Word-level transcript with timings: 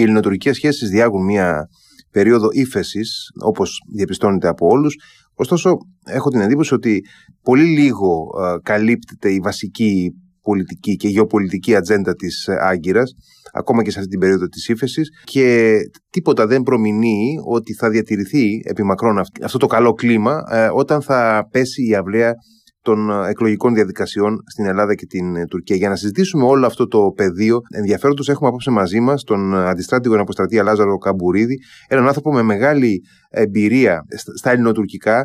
Οι 0.00 0.02
ελληνοτουρκικές 0.02 0.56
σχέσεις 0.56 0.88
διάγουν 0.88 1.24
μια 1.24 1.68
περίοδο 2.10 2.48
ύφεσης, 2.52 3.30
όπως 3.44 3.78
διαπιστώνεται 3.94 4.48
από 4.48 4.66
όλους. 4.66 4.94
Ωστόσο, 5.34 5.76
έχω 6.04 6.30
την 6.30 6.40
εντύπωση 6.40 6.74
ότι 6.74 7.04
πολύ 7.42 7.64
λίγο 7.64 8.26
ε, 8.40 8.56
καλύπτεται 8.62 9.32
η 9.32 9.40
βασική 9.42 10.10
πολιτική 10.42 10.96
και 10.96 11.08
γεωπολιτική 11.08 11.74
ατζέντα 11.74 12.14
της 12.14 12.46
ε, 12.46 12.56
Άγκυρας 12.60 13.14
ακόμα 13.52 13.82
και 13.82 13.90
σε 13.90 13.98
αυτή 13.98 14.10
την 14.10 14.20
περίοδο 14.20 14.46
της 14.46 14.68
ύφεσης 14.68 15.08
και 15.24 15.76
τίποτα 16.10 16.46
δεν 16.46 16.62
προμηνύει 16.62 17.36
ότι 17.46 17.74
θα 17.74 17.90
διατηρηθεί 17.90 18.60
επί 18.64 18.82
μακρόν 18.82 19.18
αυτό 19.42 19.58
το 19.58 19.66
καλό 19.66 19.92
κλίμα 19.92 20.42
ε, 20.50 20.68
όταν 20.72 21.02
θα 21.02 21.48
πέσει 21.50 21.86
η 21.86 21.94
αυλαία 21.94 22.34
των 22.82 23.10
ε, 23.10 23.28
εκλογικών 23.28 23.74
διαδικασιών 23.74 24.38
στην 24.46 24.64
Ελλάδα 24.64 24.94
και 24.94 25.06
την 25.06 25.36
ε, 25.36 25.46
Τουρκία. 25.46 25.76
Για 25.76 25.88
να 25.88 25.96
συζητήσουμε 25.96 26.44
όλο 26.44 26.66
αυτό 26.66 26.86
το 26.86 27.12
πεδίο 27.16 27.60
ενδιαφέροντος 27.76 28.28
έχουμε 28.28 28.48
απόψε 28.48 28.70
μαζί 28.70 29.00
μας 29.00 29.22
τον 29.22 29.54
αντιστράτηγο 29.54 30.20
αποστρατεία 30.20 30.62
Λάζαρο 30.62 30.96
Καμπουρίδη, 30.96 31.56
έναν 31.88 32.06
άνθρωπο 32.06 32.32
με 32.32 32.42
μεγάλη 32.42 33.00
εμπειρία 33.30 34.02
στα 34.36 34.50
ελληνοτουρκικά 34.50 35.24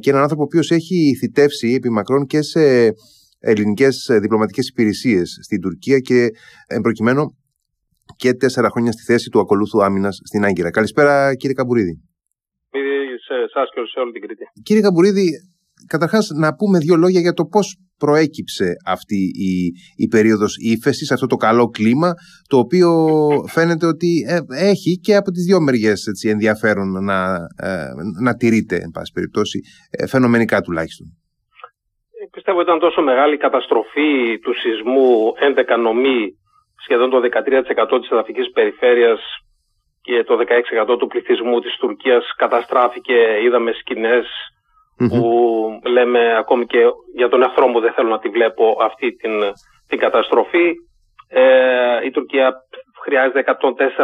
και 0.00 0.10
έναν 0.10 0.22
άνθρωπο 0.22 0.42
ο 0.42 0.44
οποίος 0.44 0.70
έχει 0.70 1.16
θητεύσει 1.18 1.72
επί 1.74 1.90
μακρόν 1.90 2.26
και 2.26 2.42
σε 2.42 2.92
ελληνικές 3.38 4.08
διπλωματικές 4.20 4.68
υπηρεσίες 4.68 5.38
στην 5.42 5.60
Τουρκία 5.60 5.98
και 5.98 6.28
προκειμένου 6.82 7.24
και 8.16 8.32
τέσσερα 8.32 8.68
χρόνια 8.70 8.92
στη 8.92 9.02
θέση 9.02 9.28
του 9.30 9.40
ακολούθου 9.40 9.82
άμυνας 9.84 10.20
στην 10.24 10.44
Άγκυρα. 10.44 10.70
Καλησπέρα, 10.70 11.34
κύριε 11.34 11.54
Καμπουρίδη. 11.54 12.00
Σε 13.26 13.34
εσά 13.34 13.62
και 13.74 13.80
σε 13.92 14.00
όλη 14.00 14.12
την 14.12 14.20
Κρήτη. 14.20 14.44
Κύριε 14.62 14.82
Καμπουρίδη, 14.82 15.26
καταρχάς 15.86 16.28
να 16.34 16.54
πούμε 16.54 16.78
δύο 16.78 16.96
λόγια 16.96 17.20
για 17.20 17.32
το 17.32 17.44
πώς 17.44 17.76
προέκυψε 17.98 18.68
αυτή 18.86 19.20
η, 19.50 19.52
η 20.04 20.06
περίοδος 20.08 20.56
ύφεσης, 20.74 21.12
αυτό 21.12 21.26
το 21.26 21.36
καλό 21.36 21.66
κλίμα, 21.66 22.10
το 22.50 22.56
οποίο 22.58 22.88
φαίνεται 23.54 23.86
ότι 23.86 24.10
ε, 24.28 24.38
έχει 24.70 25.00
και 25.04 25.14
από 25.16 25.30
τις 25.30 25.44
δύο 25.44 25.60
μεριές 25.60 26.06
έτσι, 26.06 26.28
ενδιαφέρον 26.28 26.88
να, 27.04 27.18
ε, 27.68 27.90
να 28.22 28.32
τηρείται, 28.34 28.76
εν 28.76 28.90
πάση 28.94 29.12
περιπτώσει, 29.12 29.58
ε, 29.90 30.06
φαινομενικά 30.06 30.60
τουλάχιστον. 30.60 31.06
Πιστεύω 32.30 32.60
ήταν 32.60 32.78
τόσο 32.78 33.02
μεγάλη 33.02 33.36
καταστροφή 33.36 34.38
του 34.42 34.54
σεισμού 34.60 35.32
11 35.76 35.76
νομή 35.88 36.20
σχεδόν 36.84 37.10
το 37.10 37.20
13% 37.20 38.00
της 38.00 38.10
εδαφικής 38.10 38.50
περιφέρειας 38.50 39.20
και 40.00 40.24
το 40.24 40.36
16% 40.36 40.98
του 40.98 41.06
πληθυσμού 41.06 41.60
της 41.60 41.76
Τουρκίας 41.76 42.24
καταστράφηκε, 42.36 43.14
είδαμε 43.44 43.72
που 45.08 45.22
λέμε 45.96 46.36
ακόμη 46.36 46.66
και 46.66 46.78
για 47.14 47.28
τον 47.28 47.42
εχθρό 47.42 47.66
μου 47.66 47.80
δεν 47.80 47.92
θέλω 47.92 48.08
να 48.08 48.18
τη 48.18 48.28
βλέπω 48.28 48.76
αυτή 48.88 49.12
την, 49.12 49.32
την 49.88 49.98
καταστροφή. 49.98 50.66
Ε, 51.28 52.06
η 52.06 52.10
Τουρκία 52.10 52.52
χρειάζεται 53.04 53.44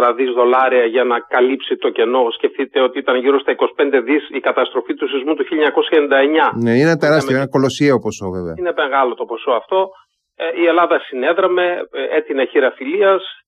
104 0.02 0.14
δις 0.16 0.30
δολάρια 0.38 0.84
για 0.84 1.04
να 1.04 1.16
καλύψει 1.34 1.76
το 1.76 1.88
κενό. 1.90 2.22
Σκεφτείτε 2.30 2.80
ότι 2.80 2.98
ήταν 2.98 3.16
γύρω 3.16 3.38
στα 3.38 3.52
25 3.52 4.02
δις 4.04 4.28
η 4.38 4.40
καταστροφή 4.40 4.94
του 4.94 5.08
σεισμού 5.08 5.34
του 5.34 5.44
1999. 5.44 6.52
Ναι, 6.64 6.72
είναι 6.80 6.96
τεράστιο, 6.96 7.36
ένα 7.36 7.48
κολοσσιαίο 7.48 7.98
ποσό 7.98 8.26
βέβαια. 8.36 8.54
Είναι 8.58 8.72
μεγάλο 8.76 9.14
το 9.14 9.24
ποσό 9.24 9.50
αυτό. 9.50 9.88
Ε, 10.36 10.60
η 10.62 10.64
Ελλάδα 10.66 10.96
συνέδραμε, 11.08 11.64
ε, 11.92 12.16
έτεινε 12.16 12.44
χείρα 12.50 12.70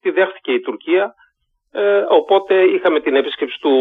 τη 0.01 0.11
δέχτηκε 0.11 0.53
η 0.53 0.61
Τουρκία. 0.61 1.15
Ε, 1.73 2.05
οπότε 2.09 2.55
είχαμε 2.63 3.01
την 3.01 3.17
επίσκεψη 3.17 3.59
του, 3.61 3.75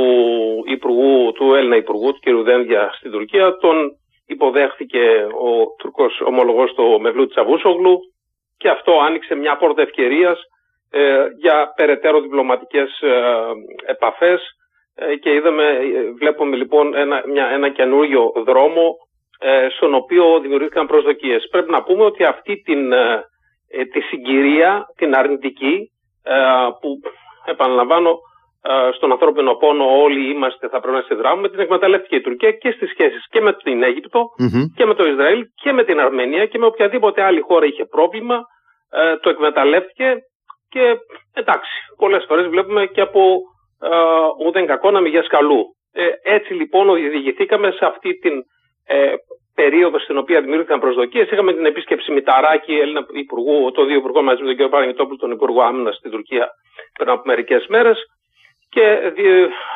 υπουργού, 0.66 1.32
του 1.32 1.54
Έλληνα 1.54 1.76
Υπουργού, 1.76 2.14
του 2.14 2.20
κ. 2.20 2.44
Δένδια 2.44 2.92
στην 2.98 3.12
Τουρκία. 3.12 3.58
Τον 3.58 3.92
υποδέχτηκε 4.26 5.28
ο 5.42 5.76
Τουρκός 5.78 6.22
ομολογός 6.22 6.74
του 6.74 7.02
Μευλού 7.02 7.28
Τσαβούσογλου 7.28 8.00
και 8.58 8.70
αυτό 8.70 8.92
άνοιξε 9.08 9.36
μια 9.36 9.58
πόρτα 9.58 9.82
ευκαιρίας 9.82 10.40
για 11.40 11.74
περαιτέρω 11.76 12.22
διπλωματικές 12.22 13.00
ε, 13.02 13.12
επαφές 13.86 14.42
και 15.22 15.34
είδαμε, 15.34 15.80
βλέπουμε 16.18 16.56
λοιπόν 16.56 16.96
ένα, 16.96 17.24
μια, 17.28 17.46
ένα 17.48 17.70
καινούριο 17.70 18.32
δρόμο 18.46 18.96
ε, 19.40 19.68
στον 19.70 19.94
οποίο 19.94 20.40
δημιουργήθηκαν 20.40 20.88
προσδοκίες. 20.88 21.48
Πρέπει 21.52 21.72
να 21.72 21.84
πούμε 21.84 22.04
ότι 22.04 22.23
αυτή 22.23 22.61
την, 22.61 22.92
ε, 22.92 23.23
ε, 23.70 23.86
τη 23.86 24.02
συγκυρία, 24.02 24.86
την 24.95 25.16
αρνητική, 25.16 25.92
που 26.82 27.00
επαναλαμβάνω 27.52 28.18
στον 28.96 29.12
ανθρώπινο 29.12 29.54
πόνο 29.54 29.86
όλοι 30.04 30.30
είμαστε, 30.30 30.68
θα 30.70 30.80
πρέπει 30.80 30.98
να 30.98 31.02
συνδράμουμε, 31.02 31.50
την 31.50 31.60
εκμεταλλεύτηκε 31.60 32.16
η 32.16 32.22
Τουρκία 32.22 32.52
και 32.52 32.72
στις 32.72 32.90
σχέσεις 32.90 33.28
και 33.30 33.42
με 33.42 33.54
την 33.54 33.84
αιγυπτο 33.84 34.26
και 34.76 34.86
με 34.86 34.94
το 34.94 35.06
Ισραήλ 35.08 35.46
και 35.56 35.72
με 35.72 35.84
την 35.84 36.00
Αρμενία 36.00 36.46
και 36.46 36.58
με 36.58 36.66
οποιαδήποτε 36.66 37.22
άλλη 37.24 37.40
χώρα 37.40 37.66
είχε 37.66 37.86
πρόβλημα, 37.86 38.42
το 39.22 39.30
εκμεταλλεύτηκε. 39.30 40.16
Και 40.70 40.98
εντάξει, 41.34 41.72
πολλές 41.98 42.26
φορές 42.28 42.48
βλέπουμε 42.48 42.86
και 42.86 43.02
από 43.02 43.42
ούτε 44.46 44.62
κακό 44.62 44.92
να 44.92 45.00
μην 45.00 45.24
σκαλού. 45.24 45.64
έτσι 46.24 46.54
λοιπόν 46.54 46.90
οδηγηθήκαμε 46.90 47.72
σε 47.72 47.86
αυτή 47.86 48.14
την 48.14 48.34
ε, 48.86 49.14
περίοδος 49.62 50.02
στην 50.04 50.18
οποία 50.18 50.40
δημιουργήθηκαν 50.42 50.80
προσδοκίες. 50.80 51.30
Είχαμε 51.32 51.54
την 51.54 51.66
επίσκεψη 51.66 52.12
Μηταράκη, 52.12 52.73
Έλληνα 52.84 53.02
Υπουργού, 53.23 53.72
το 53.72 53.86
δύο 53.86 53.98
Υπουργό 54.02 54.22
μαζί 54.22 54.42
με 54.44 54.48
τον 54.56 54.58
κ. 54.58 54.70
Παραγνητόπουλο, 54.70 55.18
τον 55.18 55.32
Υπουργό 55.32 55.62
Άμυνα 55.62 55.92
στην 55.92 56.12
Τουρκία 56.12 56.45
πριν 56.98 57.10
από 57.10 57.22
μερικές 57.26 57.66
μέρες. 57.73 57.98
Και 58.70 58.86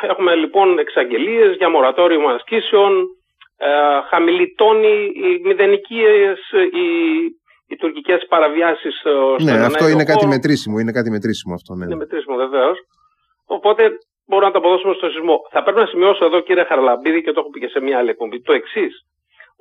έχουμε 0.01 0.35
λοιπόν 0.35 0.79
εξαγγελίες 0.79 1.55
για 1.55 1.69
μορατόριο 1.69 2.29
ασκήσεων, 2.29 2.91
ε, 3.57 3.67
χαμηλή 4.09 4.47
τόνη, 4.57 4.95
οι 5.21 5.29
μηδενικίες, 5.47 6.39
οι, 6.81 6.87
οι 7.67 7.75
τουρκικές 7.75 8.25
παραβιάσεις. 8.29 8.95
Ναι, 9.43 9.51
αυτό 9.51 9.87
είναι 9.87 10.03
κάτι 10.03 10.27
μετρήσιμο. 10.27 10.79
Είναι 10.79 10.91
κάτι 10.91 11.09
μετρήσιμο 11.09 11.53
αυτό. 11.53 11.73
Ναι. 11.73 11.85
Είναι 11.85 11.95
μετρήσιμο 11.95 12.35
βεβαίως. 12.35 12.77
Οπότε 13.45 13.81
μπορούμε 14.27 14.47
να 14.47 14.53
το 14.53 14.59
αποδώσουμε 14.59 14.93
στο 14.93 15.07
σεισμό. 15.09 15.37
Θα 15.53 15.63
πρέπει 15.63 15.79
να 15.79 15.85
σημειώσω 15.85 16.25
εδώ, 16.25 16.39
κύριε 16.39 16.63
Χαραλαμπίδη, 16.63 17.21
και 17.23 17.31
το 17.31 17.39
έχω 17.39 17.49
πει 17.49 17.59
και 17.59 17.67
σε 17.67 17.79
μια 17.81 17.97
άλλη 17.97 18.09
εκπομπή, 18.09 18.41
το 18.41 18.53
εξής. 18.53 18.93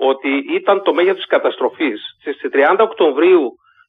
Ότι 0.09 0.31
ήταν 0.59 0.83
το 0.83 0.95
μέγεθος 0.95 1.17
της 1.17 1.27
καταστροφής 1.27 2.01
στις 2.21 2.37
30 2.53 2.77
Οκτωβρίου 2.89 3.45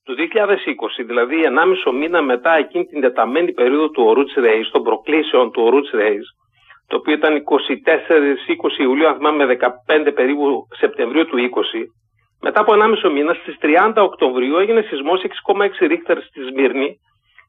του 0.05 0.13
2020, 0.17 1.03
δηλαδή 1.05 1.38
1,5 1.85 1.91
μήνα 1.99 2.22
μετά 2.22 2.51
εκείνη 2.63 2.85
την 2.85 3.01
τεταμένη 3.01 3.51
περίοδο 3.51 3.89
του 3.89 4.03
Ορούτς 4.03 4.33
Ρέις, 4.33 4.69
των 4.69 4.83
προκλήσεων 4.83 5.51
του 5.51 5.61
Ορούτς 5.63 5.91
Ρέις, 5.91 6.25
το 6.88 6.95
οποίο 6.95 7.13
ήταν 7.13 7.33
24-20 7.35 8.79
Ιουλίου, 8.79 9.07
αν 9.07 9.16
θυμάμαι 9.16 9.45
15 9.45 10.11
περίπου 10.16 10.67
Σεπτεμβρίου 10.81 11.25
του 11.25 11.38
20, 11.38 11.81
μετά 12.41 12.59
από 12.61 12.73
1,5 12.73 13.11
μήνα, 13.11 13.33
στις 13.33 13.55
30 13.61 14.01
Οκτωβρίου 14.09 14.57
έγινε 14.57 14.81
σεισμός 14.81 15.22
6,6 15.22 15.88
ρίχτερ 15.88 16.17
στη 16.22 16.39
Σμύρνη, 16.49 16.89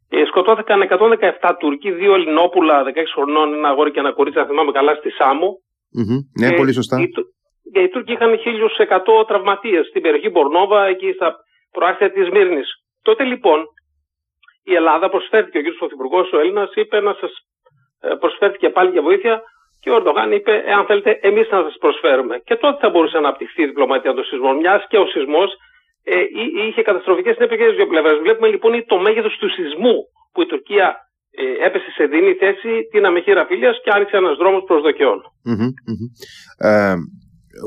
ε, 0.09 0.25
σκοτώθηκαν 0.25 0.83
117 0.83 1.57
Τούρκοι, 1.59 1.91
δύο 1.91 2.15
Ελληνόπουλα 2.15 2.83
16 2.85 3.13
χρονών, 3.15 3.55
ένα 3.55 3.69
αγόρι 3.69 3.91
και 3.91 3.99
ένα 3.99 4.13
κορίτσι, 4.13 4.39
αν 4.39 4.47
θυμάμαι 4.47 4.73
καλά, 4.73 4.95
στη 4.95 5.11
Σάμο. 5.11 5.49
Ναι, 6.41 6.49
και 6.49 6.55
πολύ 6.55 6.73
σωστά. 6.73 6.97
Οι, 7.63 7.71
και 7.71 7.81
οι 7.81 7.89
Τούρκοι 7.89 8.13
είχαν 8.13 8.39
1100 9.21 9.27
τραυματίες 9.27 9.87
στην 9.87 10.03
περιοχή 10.03 10.29
Μπορνόβα, 10.29 10.85
εκεί 10.85 11.13
στα 11.13 11.37
προάστια 11.71 12.13
της 12.13 12.29
Μύρνη. 12.31 12.63
Τότε 13.03 13.25
λοιπόν 13.25 13.65
η 14.65 14.75
Ελλάδα 14.75 15.09
προσφέρθηκε, 15.09 15.59
ο 15.59 15.63
κ. 15.63 15.79
Πρωθυπουργός, 15.79 16.33
ο 16.33 16.39
Έλληνας, 16.39 16.71
είπε 16.75 17.01
να 17.01 17.15
σας 17.21 17.33
ε, 18.01 18.15
προσφέρθηκε 18.15 18.69
πάλι 18.69 18.91
για 18.91 19.03
βοήθεια 19.03 19.43
και 19.81 19.91
ο 19.91 19.95
Ερντογάν 19.97 20.33
είπε, 20.33 20.63
εάν 20.67 20.85
θέλετε, 20.87 21.19
εμείς 21.23 21.49
να 21.51 21.63
σας 21.63 21.77
προσφέρουμε. 21.81 22.39
Και 22.45 22.57
τότε 22.57 22.79
θα 22.81 22.91
μπορούσε 22.91 23.19
να 23.19 23.27
αναπτυχθεί 23.27 23.63
η 23.63 23.67
διπλωματία 23.67 24.15
των 24.15 24.25
σεισμών, 24.25 24.57
μιας 24.57 24.87
και 24.89 24.99
ο 24.99 25.07
σεισμός 25.07 25.51
ε, 26.05 26.23
είχε 26.67 26.83
καταστροφικές 26.83 27.35
συνέπειες 27.35 27.61
για 27.61 27.75
δύο 27.75 27.87
πλευρές. 27.87 28.19
Βλέπουμε 28.19 28.49
λοιπόν 28.49 28.85
το 28.87 28.99
μέγεθος 28.99 29.37
του 29.37 29.51
σεισμού 29.51 29.97
που 30.33 30.43
η 30.43 30.47
Τουρκία 30.47 30.97
ε, 31.31 31.67
έπεσε 31.67 31.91
σε 31.91 32.05
δίνη 32.07 32.33
θέση 32.35 32.83
την 32.91 33.05
αμεχήρα 33.07 33.47
φίλιας 33.47 33.81
και 33.83 33.91
άνοιξε 33.95 34.17
ένας 34.17 34.37
δρόμος 34.37 34.63
προσδοκιών. 34.67 35.23
Ε, 36.59 36.95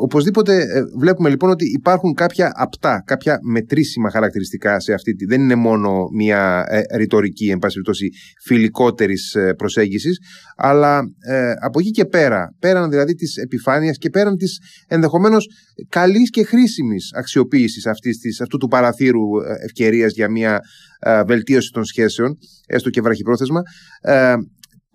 Οπωσδήποτε 0.01 0.55
ε, 0.55 0.81
βλέπουμε 0.99 1.29
λοιπόν 1.29 1.49
ότι 1.49 1.65
υπάρχουν 1.65 2.13
κάποια 2.13 2.51
απτά, 2.55 3.03
κάποια 3.05 3.39
μετρήσιμα 3.51 4.09
χαρακτηριστικά 4.09 4.79
σε 4.79 4.93
αυτή 4.93 5.13
τη. 5.13 5.25
Δεν 5.25 5.41
είναι 5.41 5.55
μόνο 5.55 6.07
μια 6.13 6.65
ε, 6.67 6.97
ρητορική, 6.97 7.49
εν 7.49 7.59
πάση 7.59 7.73
περιπτώσει, 7.73 8.09
φιλικότερης 8.43 9.33
ε, 9.33 9.53
προσέγγισης, 9.53 10.17
αλλά 10.57 11.01
ε, 11.27 11.53
από 11.61 11.79
εκεί 11.79 11.91
και 11.91 12.05
πέρα, 12.05 12.55
πέραν 12.59 12.89
δηλαδή 12.89 13.15
της 13.15 13.35
επιφάνειας 13.35 13.97
και 13.97 14.09
πέραν 14.09 14.37
της 14.37 14.59
ενδεχομένως 14.87 15.47
καλής 15.89 16.29
και 16.29 16.43
χρήσιμης 16.43 17.11
αξιοποίησης 17.13 17.85
αυτού 18.41 18.57
του 18.57 18.67
παραθύρου 18.67 19.23
ευκαιρίας 19.63 20.13
για 20.13 20.29
μια 20.29 20.59
βελτίωση 21.25 21.71
των 21.71 21.85
σχέσεων, 21.85 22.37
έστω 22.67 22.89
και 22.89 23.01
βραχυπρόθεσμα, 23.01 23.61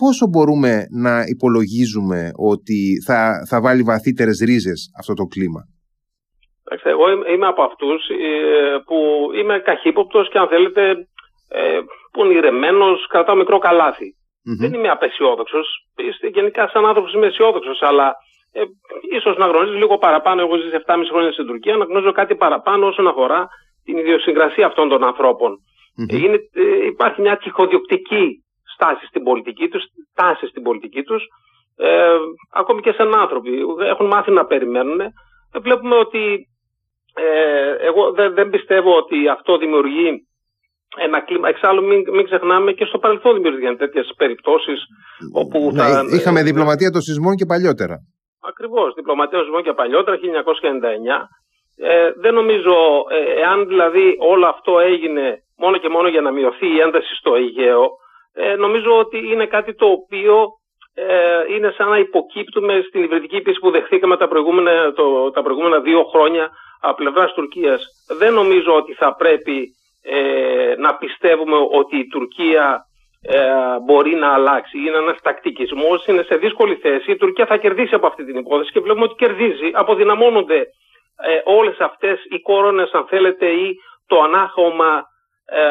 πόσο 0.03 0.25
μπορούμε 0.31 0.73
να 1.05 1.15
υπολογίζουμε 1.35 2.21
ότι 2.53 2.81
θα, 3.07 3.21
θα 3.51 3.61
βάλει 3.61 3.83
βαθύτερες 3.83 4.39
ρίζες 4.49 4.81
αυτό 5.01 5.15
το 5.15 5.25
κλίμα; 5.33 5.63
Εγώ 6.93 7.05
είμαι 7.33 7.47
από 7.47 7.63
αυτούς 7.63 8.09
ε, 8.09 8.79
που 8.87 8.99
είμαι 9.39 9.59
καχύποπτος 9.59 10.31
και 10.31 10.39
αν 10.39 10.49
θέλετε 10.49 10.83
ε, 11.49 11.81
πονηρεμένος, 12.13 13.07
κρατάω 13.07 13.37
μικρό 13.37 13.59
Δεν 14.61 14.73
είμαι 14.73 14.89
απεσιόδοξος. 14.89 15.67
Γενικά 16.33 16.69
σαν 16.73 16.87
άνθρωπος 16.87 17.13
είμαι 17.13 17.27
αισιόδοξος, 17.27 17.83
αλλά 17.83 18.15
ε, 18.53 18.63
ίσως 19.17 19.37
να 19.37 19.47
γνωρίζεις 19.47 19.79
λίγο 19.79 19.99
παραπάνω. 19.99 20.41
Εγώ 20.41 20.57
ζήσα 20.57 20.83
7,5 20.87 21.05
χρόνια 21.13 21.33
στην 21.33 21.47
Τουρκία, 21.47 21.77
να 21.77 21.85
γνωρίζω 21.85 22.13
κάτι 22.13 22.35
παραπάνω 22.35 22.87
όσον 22.87 23.07
αφορά 23.09 23.49
την 23.85 23.97
ιδιοσυγκρασία 23.97 24.67
αυτών 24.67 24.89
των 24.89 25.05
ανθρωπων 25.05 25.59
Είναι, 25.97 26.39
ε, 26.53 26.87
υπάρχει 26.87 27.21
μια 27.21 27.37
τυχοδιοκτική 27.37 28.45
στάση 28.81 29.07
στην 29.07 29.23
πολιτική 29.23 29.69
τους, 29.69 29.83
τάση 30.15 30.47
στην 30.47 30.63
πολιτική 30.63 31.03
τους, 31.03 31.23
ε, 31.77 32.17
ακόμη 32.53 32.81
και 32.81 32.93
σαν 32.93 33.15
άνθρωποι. 33.15 33.51
Έχουν 33.93 34.07
μάθει 34.07 34.31
να 34.31 34.45
περιμένουν. 34.45 35.01
Ε, 35.01 35.13
βλέπουμε 35.61 35.97
ότι 35.97 36.23
ε, 37.15 37.87
εγώ 37.87 38.13
δεν, 38.13 38.35
δεν 38.35 38.51
πιστεύω 38.51 38.97
ότι 38.97 39.29
αυτό 39.29 39.59
δημιουργεί 39.59 40.27
ένα 40.97 41.21
κλίμα. 41.21 41.49
Εξάλλου, 41.49 41.85
μην, 41.85 42.05
μην 42.13 42.25
ξεχνάμε 42.25 42.73
και 42.73 42.85
στο 42.85 42.99
παρελθόν 42.99 43.35
δημιουργήθηκαν 43.35 43.77
τέτοιες 43.77 44.13
περιπτώσεις. 44.17 44.81
Όπου 45.33 45.71
ναι, 45.73 45.83
θα, 45.83 46.05
είχαμε 46.17 46.43
διπλωματία 46.43 46.91
των 46.91 47.01
σεισμών 47.01 47.35
και 47.35 47.47
παλιότερα. 47.47 47.97
Ακριβώς. 48.51 48.95
Διπλωματία 48.95 49.37
των 49.39 49.45
σεισμών 49.45 49.63
και 49.63 49.73
παλιότερα, 49.73 50.17
1999. 50.17 51.29
Ε, 51.83 52.13
δεν 52.23 52.35
νομίζω, 52.35 52.75
ε, 53.11 53.41
εάν 53.41 53.67
δηλαδή 53.67 54.17
όλο 54.19 54.47
αυτό 54.47 54.79
έγινε 54.79 55.43
μόνο 55.57 55.77
και 55.79 55.89
μόνο 55.89 56.09
για 56.09 56.21
να 56.21 56.31
μειωθεί 56.31 56.69
η 56.77 56.81
ένταση 56.81 57.15
στο 57.15 57.35
Αιγαίο, 57.35 57.85
ε, 58.35 58.55
νομίζω 58.55 58.99
ότι 58.99 59.19
είναι 59.19 59.47
κάτι 59.47 59.75
το 59.75 59.87
οποίο 59.87 60.49
ε, 60.95 61.55
είναι 61.55 61.75
σαν 61.77 61.89
να 61.89 61.99
υποκύπτουμε 61.99 62.85
στην 62.89 63.03
υβριδική 63.03 63.41
πίεση 63.41 63.59
που 63.59 63.71
δεχθήκαμε 63.71 64.17
τα 64.17 64.29
προηγούμενα, 64.29 64.93
το, 64.93 65.31
τα 65.31 65.43
προηγούμενα 65.43 65.81
δύο 65.81 66.03
χρόνια 66.05 66.51
από 66.81 66.95
πλευράς 66.95 67.33
Τουρκίας. 67.33 67.83
Δεν 68.19 68.33
νομίζω 68.33 68.75
ότι 68.77 68.95
θα 68.95 69.15
πρέπει 69.15 69.69
ε, 70.03 70.75
να 70.77 70.95
πιστεύουμε 70.95 71.57
ότι 71.71 71.97
η 71.99 72.07
Τουρκία 72.07 72.85
ε, 73.23 73.41
μπορεί 73.85 74.15
να 74.15 74.33
αλλάξει. 74.33 74.79
Είναι 74.79 74.97
ένας 74.97 75.21
τακτικισμός, 75.23 76.07
είναι 76.07 76.23
σε 76.23 76.37
δύσκολη 76.37 76.75
θέση. 76.75 77.11
Η 77.11 77.17
Τουρκία 77.17 77.47
θα 77.47 77.57
κερδίσει 77.57 77.95
από 77.95 78.07
αυτή 78.07 78.25
την 78.25 78.37
υπόθεση 78.37 78.73
και 78.73 78.81
βλέπουμε 78.81 79.05
ότι 79.05 79.15
κερδίζει. 79.15 79.71
Αποδυναμώνονται 79.73 80.61
ε, 81.23 81.41
όλες 81.45 81.79
αυτές 81.79 82.25
οι 82.31 82.41
κόρονες 82.41 82.91
αν 82.93 83.07
θέλετε 83.07 83.47
ή 83.47 83.75
το 84.07 84.21
ανάχωμα 84.23 85.03
ε, 85.53 85.63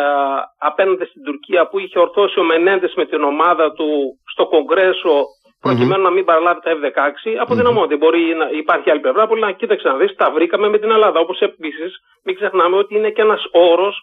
απέναντι 0.57 1.05
στην 1.05 1.23
Τουρκία 1.23 1.67
που 1.67 1.79
είχε 1.79 1.99
ορθώσει 1.99 2.39
ο 2.39 2.43
Μενέντες 2.43 2.93
με 2.95 3.05
την 3.05 3.23
ομάδα 3.23 3.71
του 3.71 3.89
στο 4.31 4.47
Κογκρέσο 4.47 5.25
προκειμένου 5.61 6.03
να 6.03 6.09
μην 6.09 6.25
παραλάβει 6.25 6.59
τα 6.61 6.71
F-16, 6.71 7.35
αποδυναμώνεται. 7.41 7.95
Mm-hmm. 7.95 7.99
Μπορεί 7.99 8.35
να 8.35 8.49
υπάρχει 8.49 8.89
άλλη 8.89 8.99
πλευρά 8.99 9.27
που 9.27 9.35
λέει: 9.35 9.53
Κοίταξε 9.53 9.87
να 9.87 9.95
δεις, 9.95 10.15
τα 10.15 10.31
βρήκαμε 10.31 10.69
με 10.69 10.77
την 10.79 10.91
Ελλάδα. 10.91 11.19
Όπως 11.19 11.39
επίσης, 11.39 11.91
μην 12.23 12.35
ξεχνάμε 12.35 12.75
ότι 12.77 12.95
είναι 12.95 13.09
και 13.09 13.21
ένας 13.21 13.43
όρος 13.51 13.95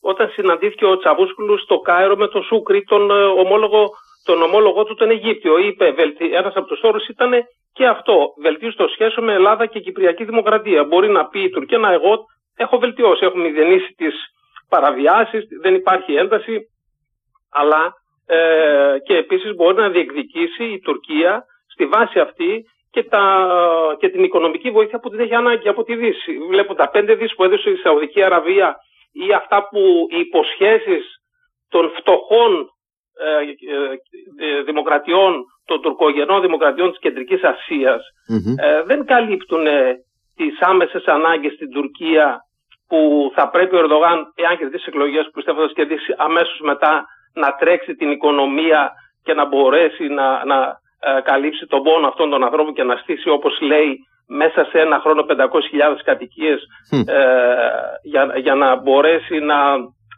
όταν 0.00 0.30
συναντήθηκε 0.30 0.84
ο 0.86 0.96
Τσαβούσκουλους 0.98 1.62
στο 1.62 1.78
Κάιρο 1.78 2.16
με 2.16 2.28
τον 2.28 2.42
Σούκρι, 2.42 2.82
τον, 2.82 3.10
ε, 3.10 3.24
ομόλογο, 3.24 3.90
τον 4.24 4.42
ομόλογο 4.42 4.84
του 4.84 4.94
τον 4.94 5.10
Αιγύπτιο. 5.10 5.58
Είπε, 5.58 5.94
ένας 6.32 6.54
από 6.54 6.66
τους 6.66 6.80
όρους 6.82 7.08
ήταν 7.08 7.32
και 7.72 7.86
αυτό, 7.86 8.14
βελτίωση 8.42 8.76
των 8.76 8.88
σχέσεων 8.88 9.26
με 9.26 9.32
Ελλάδα 9.32 9.66
και 9.66 9.80
Κυπριακή 9.80 10.24
Δημοκρατία. 10.24 10.84
Μπορεί 10.84 11.08
να 11.08 11.26
πει 11.26 11.40
η 11.40 11.50
Τουρκία, 11.50 11.78
να 11.78 11.92
εγώ 11.92 12.24
έχω 12.56 12.78
βελτιώσει, 12.78 13.24
έχω 13.24 13.36
μηδενίσει 13.36 13.94
τις 13.96 14.14
παραβιάσεις, 14.70 15.44
δεν 15.62 15.74
υπάρχει 15.74 16.14
ένταση, 16.14 16.70
αλλά 17.50 17.94
ε, 18.26 18.98
και 19.04 19.16
επίσης 19.16 19.54
μπορεί 19.54 19.76
να 19.76 19.88
διεκδικήσει 19.88 20.64
η 20.64 20.80
Τουρκία 20.80 21.44
στη 21.72 21.86
βάση 21.86 22.18
αυτή 22.18 22.64
και, 22.90 23.02
τα, 23.02 23.24
και 23.98 24.08
την 24.08 24.24
οικονομική 24.24 24.70
βοήθεια 24.70 24.98
που 24.98 25.10
την 25.10 25.20
έχει 25.20 25.34
ανάγκη 25.34 25.68
από 25.68 25.84
τη 25.84 25.94
Δύση. 25.96 26.38
Βλέπω 26.48 26.74
τα 26.74 26.90
πέντε 26.90 27.14
δις 27.14 27.34
που 27.34 27.44
έδωσε 27.44 27.70
η 27.70 27.76
Σαουδική 27.76 28.22
Αραβία 28.22 28.76
ή 29.12 29.32
αυτά 29.32 29.68
που 29.68 30.06
οι 30.10 30.18
υποσχέσεις 30.18 31.04
των 31.68 31.90
φτωχών 31.98 32.70
ε, 33.18 33.38
ε, 33.74 34.56
ε 34.56 34.62
δημοκρατιών, 34.62 35.44
των 35.64 35.80
τουρκογενών 35.80 36.40
δημοκρατιών 36.40 36.90
της 36.90 37.00
Κεντρικής 37.00 37.42
ε, 37.42 38.82
δεν 38.82 39.04
καλύπτουν 39.04 39.66
τις 40.36 40.60
άμεσες 40.60 41.04
ανάγκες 41.04 41.52
στην 41.52 41.70
Τουρκία 41.70 42.40
που 42.90 43.00
θα 43.34 43.44
πρέπει 43.48 43.74
ο 43.76 43.78
Ερντογάν, 43.78 44.18
εάν 44.34 44.56
κερδίσει 44.58 44.84
εκλογές 44.88 45.24
που 45.24 45.30
πιστεύω 45.30 45.60
θα 45.66 45.72
κερδίσει 45.74 46.14
αμέσως 46.16 46.60
μετά 46.60 47.04
να 47.34 47.48
τρέξει 47.60 47.94
την 47.94 48.10
οικονομία 48.10 48.92
και 49.22 49.34
να 49.34 49.44
μπορέσει 49.46 50.04
να, 50.08 50.44
να 50.44 50.58
ε, 51.00 51.20
καλύψει 51.20 51.66
τον 51.66 51.82
πόνο 51.82 52.06
αυτών 52.06 52.30
των 52.30 52.44
ανθρώπων 52.44 52.74
και 52.74 52.82
να 52.82 52.96
στήσει 52.96 53.28
όπως 53.28 53.60
λέει 53.60 53.98
μέσα 54.26 54.64
σε 54.64 54.78
ένα 54.80 54.98
χρόνο 55.00 55.24
500.000 55.28 55.36
κατοικίες 56.04 56.60
ε, 56.90 57.24
για, 58.02 58.32
για 58.36 58.54
να 58.54 58.76
μπορέσει 58.76 59.38
να 59.38 59.58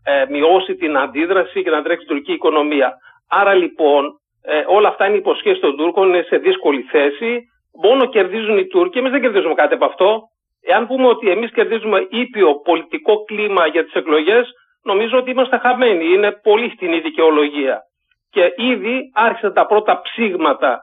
ε, 0.05 0.25
μειώσει 0.29 0.75
την 0.75 0.97
αντίδραση 0.99 1.63
και 1.63 1.71
να 1.71 1.83
τρέξει 1.83 2.07
την 2.07 2.15
τουρκική 2.15 2.33
οικονομία. 2.33 2.95
Άρα 3.29 3.55
λοιπόν 3.55 4.05
ε, 4.43 4.65
όλα 4.67 4.89
αυτά 4.89 5.07
είναι 5.07 5.17
υποσχέσεις 5.17 5.61
των 5.61 5.77
Τούρκων, 5.77 6.09
είναι 6.09 6.23
σε 6.23 6.37
δύσκολη 6.37 6.83
θέση. 6.83 7.41
Μόνο 7.83 8.07
κερδίζουν 8.07 8.59
οι 8.59 8.67
Τούρκοι, 8.67 8.99
εμείς 8.99 9.11
δεν 9.11 9.21
κερδίζουμε 9.21 9.55
κάτι 9.55 9.75
από 9.75 9.85
αυτό. 9.85 10.23
Εάν 10.71 10.87
πούμε 10.87 11.07
ότι 11.07 11.31
εμείς 11.31 11.53
κερδίζουμε 11.53 12.07
ήπιο 12.11 12.55
πολιτικό 12.69 13.25
κλίμα 13.25 13.67
για 13.67 13.85
τις 13.85 13.95
εκλογές, 13.95 14.45
νομίζω 14.83 15.19
ότι 15.19 15.31
είμαστε 15.31 15.59
χαμένοι. 15.59 16.05
Είναι 16.05 16.31
πολύ 16.33 16.69
φτηνή 16.69 17.01
δικαιολογία. 17.01 17.81
Και 18.31 18.53
ήδη 18.57 19.11
άρχισαν 19.15 19.53
τα 19.53 19.67
πρώτα 19.67 20.01
ψήγματα 20.01 20.81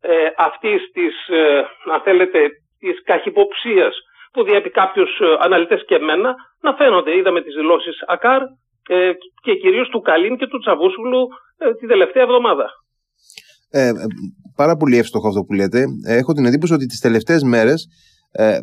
ε, 0.00 0.12
αυτής 0.36 0.90
της, 0.92 1.28
ε, 1.28 1.58
αν 1.92 2.00
θέλετε, 2.00 2.38
της 2.78 3.02
καχυποψίας 3.02 3.94
που 4.32 4.44
διέπει 4.44 4.70
κάποιους 4.70 5.20
ε, 5.20 5.24
αναλυτές 5.38 5.84
και 5.86 5.94
εμένα 5.94 6.34
να 6.60 6.74
φαίνονται. 6.74 7.16
Είδαμε 7.16 7.40
τις 7.42 7.54
δηλώσεις 7.54 8.02
ΑΚΑΡ 8.06 8.42
ε, 8.88 9.12
και 9.42 9.54
κυρίως 9.54 9.88
του 9.88 10.00
Καλίν 10.00 10.36
και 10.36 10.46
του 10.46 10.58
Τσαβούσουλου 10.58 11.28
ε, 11.58 11.74
την 11.74 11.88
τελευταία 11.88 12.22
εβδομάδα. 12.22 12.66
Ε, 13.70 13.90
πάρα 14.56 14.76
πολύ 14.76 14.96
εύστοχο 14.98 15.28
αυτό 15.28 15.42
που 15.42 15.52
λέτε. 15.52 15.84
Έχω 16.06 16.32
την 16.32 16.44
εντύπωση 16.44 16.72
ότι 16.72 16.86
τις 16.86 17.00
τελευταίες 17.00 17.42
μέρες 17.42 17.88
ε, 18.32 18.58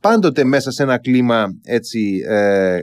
πάντοτε 0.00 0.44
μέσα 0.44 0.70
σε 0.70 0.82
ένα 0.82 0.98
κλίμα 0.98 1.46
έτσι 1.64 2.20
ε, 2.28 2.78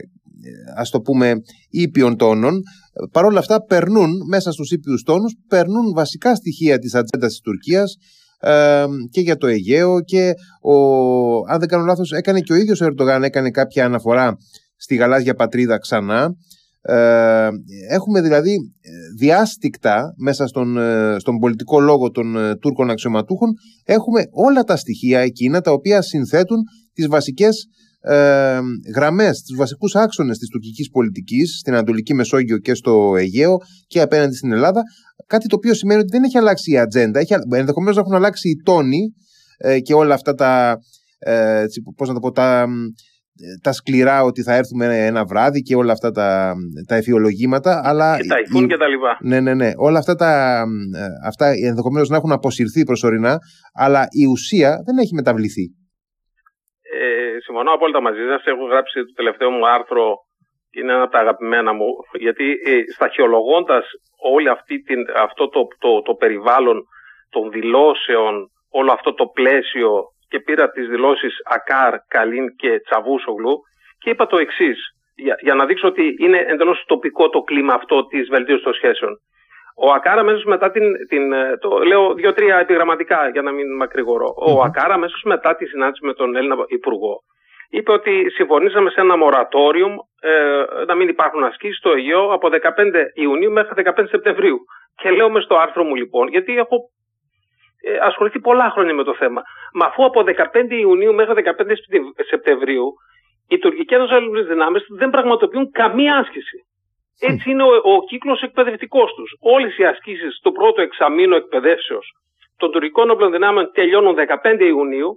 ας 0.76 0.90
το 0.90 1.00
πούμε 1.00 1.32
ήπιων 1.70 2.16
τόνων 2.16 2.62
παρόλα 3.12 3.38
αυτά 3.38 3.62
περνούν 3.62 4.10
μέσα 4.28 4.52
στους 4.52 4.70
ήπιους 4.70 5.02
τόνους 5.02 5.34
περνούν 5.48 5.92
βασικά 5.94 6.34
στοιχεία 6.34 6.78
της 6.78 6.94
ατζέντας 6.94 7.30
της 7.30 7.40
Τουρκίας 7.40 7.96
ε, 8.40 8.84
και 9.10 9.20
για 9.20 9.36
το 9.36 9.46
Αιγαίο 9.46 10.00
και 10.00 10.32
ο, 10.62 10.74
αν 11.48 11.58
δεν 11.58 11.68
κάνω 11.68 11.84
λάθος 11.84 12.12
έκανε 12.12 12.40
και 12.40 12.52
ο 12.52 12.56
ίδιος 12.56 12.80
ο 12.80 12.84
Ερντογάν 12.84 13.22
έκανε 13.22 13.50
κάποια 13.50 13.84
αναφορά 13.84 14.36
στη 14.76 14.94
γαλάζια 14.94 15.34
πατρίδα 15.34 15.78
ξανά. 15.78 16.36
Ε, 16.80 17.48
έχουμε 17.90 18.20
δηλαδή 18.20 18.56
διάστηκτα 19.18 20.14
μέσα 20.16 20.46
στον, 20.46 20.78
ε, 20.78 21.16
στον 21.18 21.38
πολιτικό 21.38 21.80
λόγο 21.80 22.10
των 22.10 22.36
ε, 22.36 22.56
Τούρκων 22.56 22.90
αξιωματούχων 22.90 23.52
έχουμε 23.84 24.22
όλα 24.30 24.62
τα 24.62 24.76
στοιχεία 24.76 25.20
εκείνα 25.20 25.60
τα 25.60 25.72
οποία 25.72 26.02
συνθέτουν 26.02 26.58
τις 26.98 27.08
βασικές 27.08 27.68
ε, 28.00 28.58
γραμμές, 28.94 29.42
τους 29.42 29.56
βασικούς 29.56 29.94
άξονες 29.94 30.38
της 30.38 30.48
τουρκικής 30.48 30.90
πολιτικής 30.90 31.58
στην 31.58 31.72
Ανατολική 31.72 32.14
Μεσόγειο 32.14 32.58
και 32.58 32.74
στο 32.74 33.14
Αιγαίο 33.16 33.56
και 33.86 34.00
απέναντι 34.00 34.34
στην 34.34 34.52
Ελλάδα 34.52 34.82
κάτι 35.26 35.46
το 35.46 35.56
οποίο 35.56 35.74
σημαίνει 35.74 36.00
ότι 36.00 36.10
δεν 36.10 36.22
έχει 36.22 36.38
αλλάξει 36.38 36.70
η 36.70 36.78
ατζέντα 36.78 37.20
έχει, 37.20 37.34
ενδεχομένως 37.54 37.96
να 37.96 38.00
έχουν 38.00 38.14
αλλάξει 38.14 38.48
οι 38.48 38.62
τόνοι 38.64 39.14
ε, 39.58 39.80
και 39.80 39.94
όλα 39.94 40.14
αυτά 40.14 40.34
τα 40.34 40.76
ε, 41.18 41.64
πώς 41.96 42.08
να 42.08 42.14
το 42.14 42.20
πω 42.20 42.30
τα, 42.30 42.66
τα 43.62 43.72
σκληρά 43.72 44.22
ότι 44.22 44.42
θα 44.42 44.54
έρθουμε 44.54 45.06
ένα 45.06 45.24
βράδυ 45.24 45.62
και 45.62 45.76
όλα 45.76 45.92
αυτά 45.92 46.10
τα, 46.10 46.54
τα 46.86 46.94
εφιολογήματα 46.94 47.80
αλλά 47.84 48.16
και 48.16 48.26
τα 48.26 48.40
υφούν 48.46 48.68
και 48.68 48.76
τα 48.76 48.88
λοιπά. 48.88 49.18
Ναι 49.22 49.40
ναι 49.40 49.54
ναι. 49.54 49.72
Όλα 49.76 49.98
αυτά 49.98 50.14
τα 50.14 50.62
ε, 50.96 51.06
αυτά 51.26 51.46
ενδεχομένως 51.46 52.08
να 52.08 52.16
έχουν 52.16 52.32
αποσυρθεί 52.32 52.82
προσωρινά 52.82 53.38
αλλά 53.74 54.06
η 54.10 54.26
ουσία 54.26 54.82
δεν 54.84 54.98
έχει 54.98 55.14
μεταβληθεί 55.14 55.77
ε, 56.92 57.40
συμφωνώ 57.40 57.72
απόλυτα 57.72 58.00
μαζί 58.00 58.24
σας. 58.28 58.44
Έχω 58.44 58.64
γράψει 58.64 59.04
το 59.04 59.12
τελευταίο 59.14 59.50
μου 59.50 59.68
άρθρο 59.68 60.16
είναι 60.70 60.92
ένα 60.92 61.02
από 61.02 61.12
τα 61.12 61.18
αγαπημένα 61.18 61.72
μου, 61.72 61.88
γιατί 62.12 62.60
ε, 62.64 62.82
σταχυολογώντας 62.94 63.86
όλη 64.22 64.48
αυτή 64.48 64.82
την, 64.82 65.06
αυτό 65.16 65.48
το, 65.48 65.66
το, 65.78 66.02
το 66.02 66.14
περιβάλλον 66.14 66.82
των 67.30 67.50
δηλώσεων, 67.50 68.50
όλο 68.70 68.92
αυτό 68.92 69.14
το 69.14 69.26
πλαίσιο 69.26 70.04
και 70.28 70.40
πήρα 70.40 70.70
τις 70.70 70.88
δηλώσεις 70.88 71.34
Ακάρ, 71.44 71.94
Καλίν 72.08 72.56
και 72.56 72.80
Τσαβούσογλου 72.80 73.60
και 73.98 74.10
είπα 74.10 74.26
το 74.26 74.36
εξής 74.38 74.78
για, 75.14 75.36
για 75.40 75.54
να 75.54 75.66
δείξω 75.66 75.88
ότι 75.88 76.14
είναι 76.18 76.38
εντελώς 76.38 76.84
τοπικό 76.86 77.28
το 77.28 77.40
κλίμα 77.40 77.74
αυτό 77.74 78.06
της 78.06 78.28
βελτίωσης 78.28 78.64
των 78.64 78.74
σχέσεων. 78.74 79.18
Ο 79.80 79.92
Ακάρα 79.92 80.20
αμέσως 80.20 80.44
μετά 80.44 80.70
την. 80.70 80.82
την 81.08 81.32
ε, 81.32 81.56
το 81.56 81.78
λέω 81.78 82.14
δύο-τρία 82.14 82.58
επιγραμματικά 82.58 83.28
για 83.28 83.42
να 83.42 83.50
μην 83.50 83.76
μακρηγορώ. 83.76 84.26
Mm-hmm. 84.26 84.56
Ο 84.56 84.62
Ακάρα 84.62 84.94
αμέσως 84.94 85.22
μετά 85.24 85.56
τη 85.56 85.66
συνάντηση 85.66 86.06
με 86.06 86.12
τον 86.12 86.36
Έλληνα 86.36 86.56
Υπουργό 86.66 87.22
είπε 87.70 87.92
ότι 87.92 88.30
συμφωνήσαμε 88.30 88.90
σε 88.90 89.00
ένα 89.00 89.16
μορατόριο 89.16 89.88
ε, 90.20 90.84
να 90.86 90.94
μην 90.94 91.08
υπάρχουν 91.08 91.44
ασκήσεις 91.44 91.76
στο 91.78 91.90
Αιγαίο 91.90 92.32
από 92.32 92.48
15 92.48 92.54
Ιουνίου 93.14 93.52
μέχρι 93.52 93.82
15 93.96 94.04
Σεπτεμβρίου. 94.08 94.58
Και 94.96 95.10
λέω 95.10 95.30
μες 95.30 95.44
στο 95.44 95.56
άρθρο 95.56 95.84
μου 95.84 95.94
λοιπόν, 95.94 96.28
γιατί 96.28 96.56
έχω 96.56 96.76
ε, 97.82 97.98
ασχοληθεί 98.00 98.40
πολλά 98.40 98.70
χρόνια 98.70 98.94
με 98.94 99.04
το 99.04 99.14
θέμα. 99.14 99.42
Μα 99.74 99.86
αφού 99.86 100.04
από 100.04 100.22
15 100.26 100.70
Ιουνίου 100.70 101.14
μέχρι 101.14 101.42
15 101.58 101.72
Σεπτεμβρίου 102.28 102.94
οι 103.48 103.58
τουρκικές 103.58 104.00
ασφαλιστικέ 104.00 104.42
δυνάμεις 104.42 104.82
δεν 104.88 105.10
πραγματοποιούν 105.10 105.70
καμία 105.70 106.16
άσκηση. 106.16 106.67
Έτσι 107.20 107.50
είναι 107.50 107.62
ο, 107.62 107.80
ο 107.82 108.04
κύκλος 108.08 108.42
εκπαιδευτικός 108.42 109.14
τους. 109.14 109.36
Όλες 109.40 109.78
οι 109.78 109.84
ασκήσεις 109.84 110.40
του 110.42 110.52
πρώτου 110.52 110.80
εξαμήνου 110.80 111.36
εκπαιδεύσεως 111.36 112.12
των 112.58 112.70
τουρκικών 112.70 113.10
όπλων 113.10 113.30
δυνάμεων 113.30 113.70
τελειώνουν 113.72 114.16
15 114.42 114.60
Ιουνίου 114.60 115.10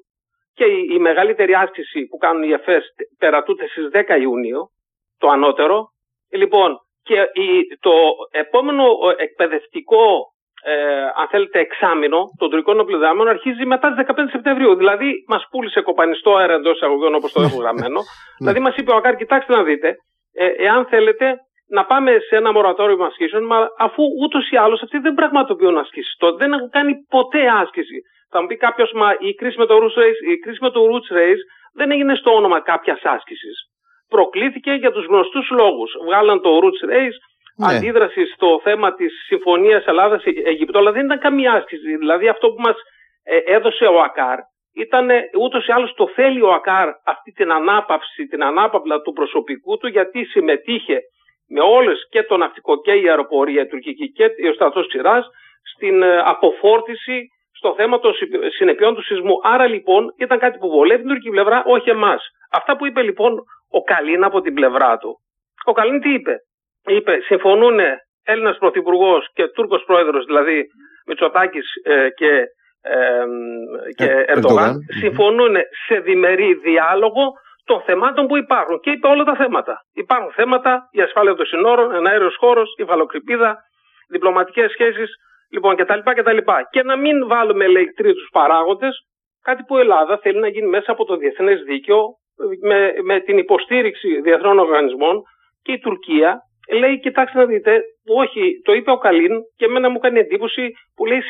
και 0.54 0.66
η, 0.96 1.00
μεγαλύτερη 1.00 1.54
άσκηση 1.54 2.06
που 2.06 2.18
κάνουν 2.18 2.44
οι 2.44 2.52
ΕΦΕΣ 2.52 2.86
περατούνται 3.18 3.68
στις 3.68 3.90
10 3.94 4.22
Ιουνίου, 4.22 4.70
το 5.18 5.28
ανώτερο. 5.28 5.88
Λοιπόν, 6.32 6.78
Και 7.04 7.16
το 7.80 7.92
επόμενο 8.32 8.84
εκπαιδευτικό, 9.18 10.06
ε, 10.64 10.74
αν 11.22 11.28
θέλετε, 11.30 11.60
εξάμεινο 11.60 12.20
των 12.38 12.50
τουρκικών 12.50 12.80
οπλιδάμων 12.80 13.28
αρχίζει 13.28 13.66
μετά 13.66 13.94
τις 13.94 14.06
15 14.06 14.30
Σεπτεμβρίου. 14.32 14.76
Δηλαδή, 14.76 15.14
μας 15.28 15.48
πούλησε 15.50 15.82
κοπανιστό 15.82 16.36
αέρα 16.36 16.54
εντός 16.54 16.76
εισαγωγών, 16.76 17.16
όπως 17.16 17.32
το 17.32 17.42
έχω 17.42 17.58
γραμμένο. 17.64 18.00
Ναι. 18.00 18.06
δηλαδή, 18.38 18.60
μας 18.60 18.76
είπε 18.76 18.92
ο 18.92 18.96
Ακάρ, 18.96 19.16
κοιτάξτε 19.16 19.56
να 19.56 19.64
δείτε, 19.64 19.96
ε, 20.34 20.46
εάν 20.46 20.86
θέλετε 20.86 21.38
να 21.78 21.86
πάμε 21.86 22.12
σε 22.28 22.36
ένα 22.36 22.52
μορατόριο 22.52 23.04
ασκήσεων, 23.04 23.46
μα 23.46 23.68
αφού 23.78 24.04
ούτως 24.24 24.50
ή 24.50 24.56
άλλως 24.58 24.82
αυτοί 24.82 24.98
δεν 24.98 25.14
πραγματοποιούν 25.14 25.78
ασκήσεις. 25.78 26.16
Δεν 26.38 26.54
έχουν 26.54 26.70
κάνει 26.70 26.94
ποτέ 27.10 27.42
άσκηση. 27.62 27.98
Θα 28.32 28.42
μου 28.42 28.48
πει 28.48 28.56
κάποιος, 28.56 28.92
μα 28.92 29.16
η 29.20 29.34
κρίση 29.34 29.58
με 29.58 29.66
το 29.66 29.76
Roots 29.82 29.98
Race, 30.02 30.22
η 30.34 30.38
κρίση 30.38 30.58
με 30.62 30.70
το 30.70 30.82
Roots 30.90 31.10
Race 31.18 31.42
δεν 31.74 31.92
έγινε 31.92 32.16
στο 32.16 32.36
όνομα 32.36 32.60
κάποιας 32.62 33.02
άσκησης. 33.04 33.56
Προκλήθηκε 34.10 34.72
για 34.72 34.92
τους 34.92 35.06
γνωστούς 35.06 35.50
λόγους. 35.50 35.92
Βγάλαν 36.06 36.42
το 36.42 36.60
Roots 36.64 36.82
Race, 36.92 37.18
ναι. 37.58 37.76
αντίδραση 37.76 38.26
στο 38.26 38.60
θέμα 38.64 38.94
της 38.94 39.14
συμφωνίας 39.26 39.86
Ελλάδα-Αιγυπτού, 39.86 40.78
αλλά 40.78 40.92
δεν 40.92 41.06
ήταν 41.06 41.20
καμία 41.20 41.52
άσκηση. 41.54 41.98
Δηλαδή 41.98 42.28
αυτό 42.28 42.48
που 42.48 42.62
μας 42.62 42.76
ε, 43.24 43.38
έδωσε 43.38 43.86
ο 43.86 44.00
ΑΚΑΡ 44.02 44.40
ήταν 44.74 45.10
ούτως 45.40 45.68
ή 45.68 45.72
άλλως 45.72 45.94
το 45.94 46.08
θέλει 46.08 46.42
ο 46.42 46.54
ΑΚΑΡ 46.54 46.90
αυτή 47.06 47.32
την 47.32 47.52
ανάπαυση, 47.52 48.26
την 48.26 48.44
ανάπαυλα 48.44 49.02
του 49.02 49.12
προσωπικού 49.12 49.78
του, 49.78 49.88
γιατί 49.88 50.24
συμμετείχε 50.26 51.00
με 51.54 51.62
όλες 51.62 52.08
και 52.10 52.24
το 52.24 52.38
ναυτικό 52.38 52.82
και 52.82 52.92
η 52.92 53.10
αεροπορία 53.10 53.62
η 53.62 53.68
τουρκική 53.68 54.12
και 54.12 54.26
ο 54.50 54.54
στρατός 54.54 54.88
Ξηρά 54.88 55.24
στην 55.74 56.02
ε, 56.02 56.18
αποφόρτιση 56.26 57.28
στο 57.52 57.74
θέμα 57.78 58.00
των 58.00 58.14
συνεπειών 58.58 58.96
του 58.96 59.04
σεισμού. 59.04 59.36
Άρα 59.44 59.66
λοιπόν 59.68 60.14
ήταν 60.18 60.40
κάτι 60.40 60.58
που 60.58 60.70
βολεύει 60.70 61.00
την 61.00 61.08
τουρκική 61.08 61.30
πλευρά, 61.30 61.64
όχι 61.66 61.90
εμάς. 61.90 62.22
Αυτά 62.52 62.76
που 62.78 62.86
είπε 62.86 63.02
λοιπόν 63.02 63.32
ο 63.70 63.84
Καλίν 63.84 64.24
από 64.24 64.42
την 64.42 64.54
πλευρά 64.54 64.98
του. 64.98 65.20
Ο 65.66 65.72
Καλίν 65.72 66.02
τι 66.02 66.14
είπε; 66.14 66.36
Είπε 66.86 67.20
συμφωνούν 67.22 67.80
Έλληνας 68.24 68.58
Πρωθυπουργός 68.58 69.30
και 69.34 69.48
Τούρκος 69.48 69.84
Πρόεδρος, 69.84 70.26
δηλαδή 70.26 70.66
Μητσοτάκης 71.06 71.66
ε, 71.84 72.10
και, 72.10 72.44
ε, 72.82 73.26
και 73.96 74.06
ε, 74.06 74.24
Ερντογάν, 74.28 74.80
συμφωνούν 75.00 75.56
σε 75.86 76.00
διμερή 76.00 76.54
διάλογο 76.54 77.34
των 77.66 77.82
θεμάτων 77.82 78.28
που 78.28 78.38
υπάρχουν. 78.38 78.80
Και 78.80 78.90
είπε 78.90 79.08
όλα 79.08 79.24
τα 79.24 79.36
θέματα. 79.36 79.82
Υπάρχουν 79.94 80.32
θέματα, 80.32 80.90
η 80.92 81.02
ασφάλεια 81.02 81.36
των 81.36 81.46
συνόρων, 81.46 81.96
ένα 81.96 82.10
αέριος 82.10 82.36
χώρος, 82.36 82.74
η 82.78 82.84
φαλοκρηπίδα, 82.84 83.58
διπλωματικές 84.10 84.72
σχέσεις, 84.72 85.10
λοιπόν 85.52 85.76
κτλ. 85.76 86.00
κτλ. 86.04 86.38
Και 86.70 86.84
να 86.84 86.96
μην 86.96 87.28
βάλουμε, 87.28 87.68
λέει, 87.68 87.86
τρίτους 87.86 88.30
παράγοντες, 88.32 89.00
κάτι 89.42 89.64
που 89.64 89.78
η 89.78 89.80
Ελλάδα 89.80 90.18
θέλει 90.18 90.40
να 90.40 90.48
γίνει 90.48 90.68
μέσα 90.68 90.92
από 90.92 91.06
το 91.06 91.16
διεθνές 91.16 91.62
δίκαιο, 91.62 92.04
με, 92.62 92.94
με 93.04 93.20
την 93.20 93.38
υποστήριξη 93.38 94.22
διεθνών 94.22 94.60
οργανισμών 94.60 95.22
και 95.62 95.72
η 95.72 95.80
Τουρκία 95.80 96.42
λέει, 96.72 97.00
κοιτάξτε 97.00 97.38
να 97.38 97.46
δείτε, 97.46 97.82
όχι, 98.08 98.62
το 98.64 98.74
είπε 98.74 98.92
ο 98.92 98.98
Καλίν 98.98 99.42
και 99.56 99.66
εμένα 99.66 99.90
μου 99.90 100.00
κάνει 100.00 100.20
εντύπωση 100.20 100.72
που 100.96 101.06
λέει 101.06 101.22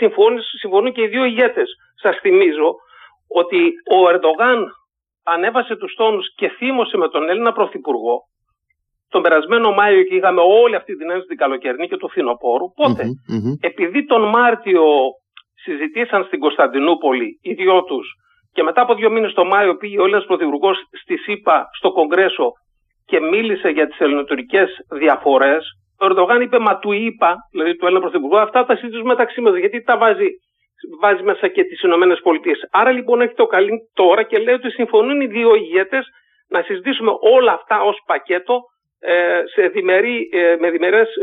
συμφωνούν 0.60 0.94
και 0.94 1.02
οι 1.02 1.08
δύο 1.08 1.24
ηγέτες. 1.24 1.70
Σας 2.02 2.18
θυμίζω 2.18 2.76
ότι 3.28 3.74
ο 3.92 4.10
Ερντογάν 4.10 4.68
ανέβασε 5.24 5.76
τους 5.76 5.94
τόνους 5.94 6.36
και 6.36 6.50
θύμωσε 6.50 6.98
με 6.98 7.08
τον 7.10 7.30
Έλληνα 7.30 7.52
Πρωθυπουργό 7.52 8.22
τον 9.10 9.22
περασμένο 9.22 9.72
Μάιο 9.72 10.04
και 10.04 10.16
είχαμε 10.16 10.42
όλη 10.42 10.76
αυτή 10.76 10.96
την 10.96 11.10
ένωση 11.10 11.28
την 11.28 11.38
καλοκαιρινή 11.38 11.88
και 11.88 11.98
του 11.98 12.10
φθινοπόρου. 12.10 12.66
επειδή 13.62 14.06
τον 14.06 14.30
Μάρτιο 14.30 14.84
συζητήσαν 15.64 16.24
στην 16.24 16.40
Κωνσταντινούπολη 16.40 17.40
οι 17.42 17.54
δυο 17.54 17.84
τους 17.84 18.08
και 18.54 18.64
μετά 18.64 18.82
από 18.82 18.96
δύο 18.96 19.10
μήνες 19.12 19.34
το 19.34 19.46
Μάιο 19.46 19.76
πήγε 19.76 20.00
ο 20.00 20.04
Έλληνας 20.04 20.26
Πρωθυπουργός 20.26 20.78
στη 21.02 21.18
ΣΥΠΑ 21.18 21.70
στο 21.78 21.92
Κογκρέσο 21.92 22.52
και 23.06 23.20
μίλησε 23.20 23.70
για 23.70 23.88
τις 23.88 24.00
ελληνοτουρκικές 24.00 24.70
διαφορές. 24.92 25.66
Ο 26.00 26.06
Ερντογάν 26.06 26.42
είπε, 26.42 26.60
Μα 26.60 26.78
του 26.78 26.92
είπα, 26.92 27.36
δηλαδή 27.52 27.76
του 27.76 27.86
Έλληνα 27.86 28.02
Πρωθυπουργού, 28.02 28.38
αυτά 28.38 28.66
τα 28.66 28.76
συζητήσουμε 28.76 29.08
μεταξύ 29.08 29.42
μας, 29.42 29.56
γιατί 29.56 29.82
τα 29.84 29.98
βάζει, 29.98 30.28
βάζει 31.02 31.24
μέσα 31.24 31.48
και 31.48 31.64
τις 31.64 31.82
Ηνωμένες 31.82 32.20
Πολιτείες. 32.24 32.68
Άρα 32.72 32.92
λοιπόν 32.92 33.22
έχει 33.22 33.34
το 33.34 33.46
καλή 33.46 33.90
τώρα 33.94 34.24
και 34.24 34.38
λέει 34.38 34.56
ότι 34.56 34.72
συμφωνούν 34.72 35.22
οι 35.22 35.28
δύο 35.28 35.56
ηγέτες 35.56 36.08
να 36.50 36.62
συζητήσουμε 36.62 37.12
όλα 37.22 37.52
αυτά 37.52 37.82
ως 37.82 37.98
πακέτο 38.06 38.62
ε, 39.00 39.42
σε 39.54 39.68
διμερεί, 39.68 40.30
ε, 40.32 40.56
με, 40.60 40.70
διμερές, 40.70 41.16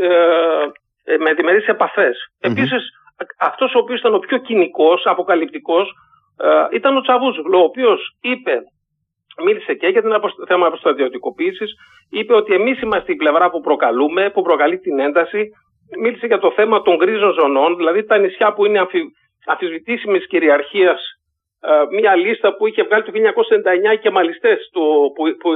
ε, 1.03 1.17
με 1.17 1.33
διμερείς 1.33 1.67
επαφές. 1.67 2.17
Mm-hmm. 2.17 2.51
Επίσης, 2.51 2.89
αυτός 3.39 3.75
ο 3.75 3.77
οποίος 3.77 3.99
ήταν 3.99 4.13
ο 4.13 4.19
πιο 4.19 4.37
κοινικός, 4.37 5.05
αποκαλυπτικός, 5.05 5.93
ήταν 6.71 6.97
ο 6.97 7.01
Τσαβούζογλου, 7.01 7.59
ο 7.59 7.63
οποίος 7.63 8.17
είπε, 8.21 8.61
μίλησε 9.43 9.73
και 9.73 9.87
για 9.87 10.01
την 10.01 10.11
θέμα 10.47 10.67
αποστρατιωτικοποίησης, 10.67 11.73
είπε 12.09 12.33
ότι 12.33 12.53
εμείς 12.53 12.81
είμαστε 12.81 13.11
η 13.11 13.15
πλευρά 13.15 13.49
που 13.49 13.61
προκαλούμε, 13.61 14.29
που 14.29 14.41
προκαλεί 14.41 14.79
την 14.79 14.99
ένταση, 14.99 15.49
μίλησε 15.99 16.25
για 16.25 16.39
το 16.39 16.51
θέμα 16.51 16.81
των 16.81 16.95
γκρίζων 16.95 17.33
ζωνών, 17.33 17.75
δηλαδή 17.75 18.05
τα 18.05 18.17
νησιά 18.17 18.53
που 18.53 18.65
είναι 18.65 18.79
αμφι, 18.79 19.01
αμφισβητήσιμης 19.51 20.27
κυριαρχίας 20.27 21.01
μια 21.91 22.15
λίστα 22.15 22.55
που 22.55 22.67
είχε 22.67 22.83
βγάλει 22.83 23.03
το 23.03 23.11
1999 23.93 23.99
και 24.01 24.09
μαλιστές, 24.09 24.69
το, 24.71 24.81
που, 25.15 25.23
που, 25.39 25.49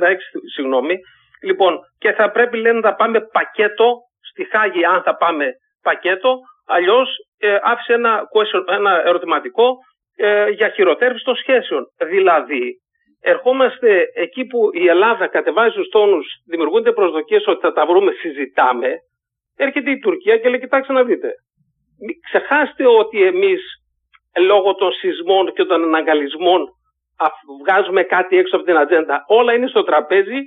1996 0.00 0.16
συγγνώμη, 0.54 0.94
Λοιπόν, 1.42 1.78
και 1.98 2.12
θα 2.12 2.30
πρέπει 2.30 2.56
λένε 2.56 2.78
να 2.78 2.94
πάμε 2.94 3.20
πακέτο 3.20 3.98
στη 4.30 4.44
Χάγη, 4.44 4.84
αν 4.84 5.02
θα 5.02 5.16
πάμε 5.16 5.46
πακέτο, 5.82 6.38
αλλιώς 6.66 7.08
ε, 7.38 7.58
άφησε 7.62 7.92
ένα, 7.92 8.22
ένα 8.66 9.06
ερωτηματικό 9.06 9.76
ε, 10.16 10.48
για 10.48 10.68
χειροτέρευση 10.68 11.24
των 11.24 11.36
σχέσεων. 11.36 11.84
Δηλαδή, 12.04 12.72
ερχόμαστε 13.20 14.04
εκεί 14.14 14.44
που 14.44 14.70
η 14.72 14.86
Ελλάδα 14.86 15.26
κατεβάζει 15.26 15.74
του 15.74 15.88
τόνους, 15.88 16.26
δημιουργούνται 16.46 16.92
προσδοκίες 16.92 17.46
ότι 17.46 17.60
θα 17.60 17.72
τα 17.72 17.86
βρούμε, 17.86 18.12
συζητάμε. 18.12 18.88
Έρχεται 19.56 19.90
η 19.90 19.98
Τουρκία 19.98 20.36
και 20.38 20.48
λέει: 20.48 20.60
Κοιτάξτε 20.60 20.92
να 20.92 21.04
δείτε. 21.04 21.28
Ξεχάστε 22.26 22.84
ότι 23.00 23.18
εμείς 23.32 23.60
λόγω 24.50 24.74
των 24.74 24.90
σεισμών 24.92 25.44
και 25.56 25.64
των 25.64 25.82
αναγκαλισμών 25.88 26.60
βγάζουμε 27.62 28.02
κάτι 28.02 28.36
έξω 28.36 28.56
από 28.56 28.64
την 28.64 28.76
ατζέντα. 28.76 29.24
Όλα 29.38 29.52
είναι 29.54 29.68
στο 29.68 29.82
τραπέζι 29.82 30.40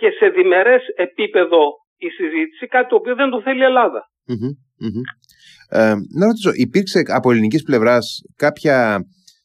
και 0.00 0.08
σε 0.18 0.26
διμερές 0.28 0.82
επίπεδο 0.96 1.60
η 1.96 2.08
συζήτηση, 2.08 2.66
κάτι 2.66 2.88
το 2.88 2.96
οποίο 2.96 3.14
δεν 3.14 3.30
το 3.30 3.42
θέλει 3.42 3.60
η 3.60 3.64
ελλαδα 3.64 4.02
Ε, 5.70 5.94
να 6.18 6.26
ρωτήσω, 6.26 6.50
υπήρξε 6.54 7.02
από 7.06 7.30
ελληνικής 7.30 7.62
πλευράς 7.62 8.20
κάποια 8.36 9.00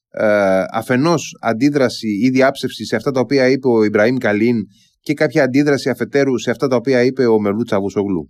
ε, 0.10 0.64
αφενός 0.72 1.38
αντίδραση 1.42 2.08
ή 2.26 2.30
διάψευση 2.30 2.86
σε 2.86 2.96
αυτά 2.96 3.12
τα 3.12 3.20
οποία 3.20 3.50
είπε 3.50 3.68
ο 3.68 3.84
Ιμπραήμ 3.84 4.16
Καλίν 4.18 4.58
και 5.00 5.14
κάποια 5.14 5.44
αντίδραση 5.44 5.90
αφετέρου 5.90 6.40
σε 6.40 6.52
αυτά 6.52 6.68
τα 6.68 6.76
οποία 6.76 7.04
είπε 7.04 7.26
ο 7.26 7.40
Μερλού 7.40 7.64
Τσαβουσογλού. 7.64 8.30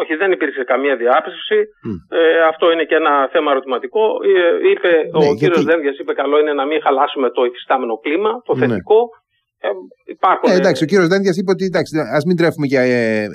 Όχι, 0.00 0.12
δεν 0.20 0.30
υπήρξε 0.36 0.62
καμία 0.72 0.94
διάψευση. 1.02 1.58
Ε, 2.18 2.20
αυτό 2.52 2.64
είναι 2.72 2.84
και 2.90 2.98
ένα 3.02 3.14
θέμα 3.32 3.48
ερωτηματικό. 3.54 4.02
Ε, 4.30 4.70
είπε, 4.72 4.90
ναι, 5.18 5.28
ο 5.32 5.34
κύριος 5.40 5.64
Δένδιας 5.70 5.96
είπε 6.00 6.12
καλό 6.22 6.36
είναι 6.40 6.54
να 6.60 6.64
μην 6.66 6.78
χαλάσουμε 6.86 7.28
το 7.36 7.42
υφιστάμενο 7.48 7.94
κλίμα, 8.04 8.32
το 8.48 8.52
ναι. 8.54 8.60
θετικό. 8.60 9.00
Ε, 9.64 9.68
υπάρχουν... 10.14 10.46
Ε, 10.50 10.54
εντάξει, 10.60 10.82
ο 10.84 10.86
κύριος 10.90 11.08
Δένδιας 11.12 11.36
είπε 11.36 11.50
ότι 11.56 11.64
ας 12.16 12.24
μην 12.26 12.36
τρέφουμε 12.36 12.66
για 12.72 12.82
ε, 12.82 13.26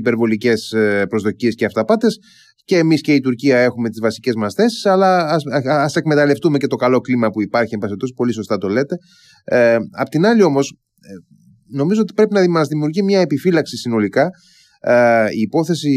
υπερβολικές 0.00 0.60
ε, 0.72 1.06
προσδοκίες 1.10 1.54
και 1.58 1.64
αυταπάτες. 1.64 2.12
Και 2.64 2.76
εμείς 2.76 3.00
και 3.00 3.12
η 3.14 3.20
Τουρκία 3.20 3.58
έχουμε 3.58 3.88
τις 3.88 4.00
βασικές 4.00 4.34
μας 4.34 4.54
θέσεις, 4.54 4.86
αλλά 4.86 5.10
ας 5.86 5.96
εκμεταλλευτούμε 5.96 6.58
και 6.58 6.66
το 6.66 6.76
καλό 6.76 7.00
κλίμα 7.00 7.28
που 7.30 7.42
υπάρχει. 7.42 7.74
Εν 7.74 7.96
πολύ 8.16 8.32
σωστά 8.32 8.56
το 8.56 8.68
λέτε. 8.68 8.94
Ε, 9.44 9.76
απ' 10.02 10.08
την 10.08 10.26
άλλη, 10.26 10.42
όμως, 10.42 10.66
ε, 11.08 11.12
νομίζω 11.78 12.00
ότι 12.00 12.12
πρέπει 12.12 12.34
να 12.34 12.48
μας 12.48 12.68
δημιουργεί 12.68 13.02
μια 13.02 13.20
επιφύλαξη 13.20 13.76
συνολικά 13.76 14.30
ε, 14.80 15.26
η 15.36 15.40
υπόθεση 15.40 15.90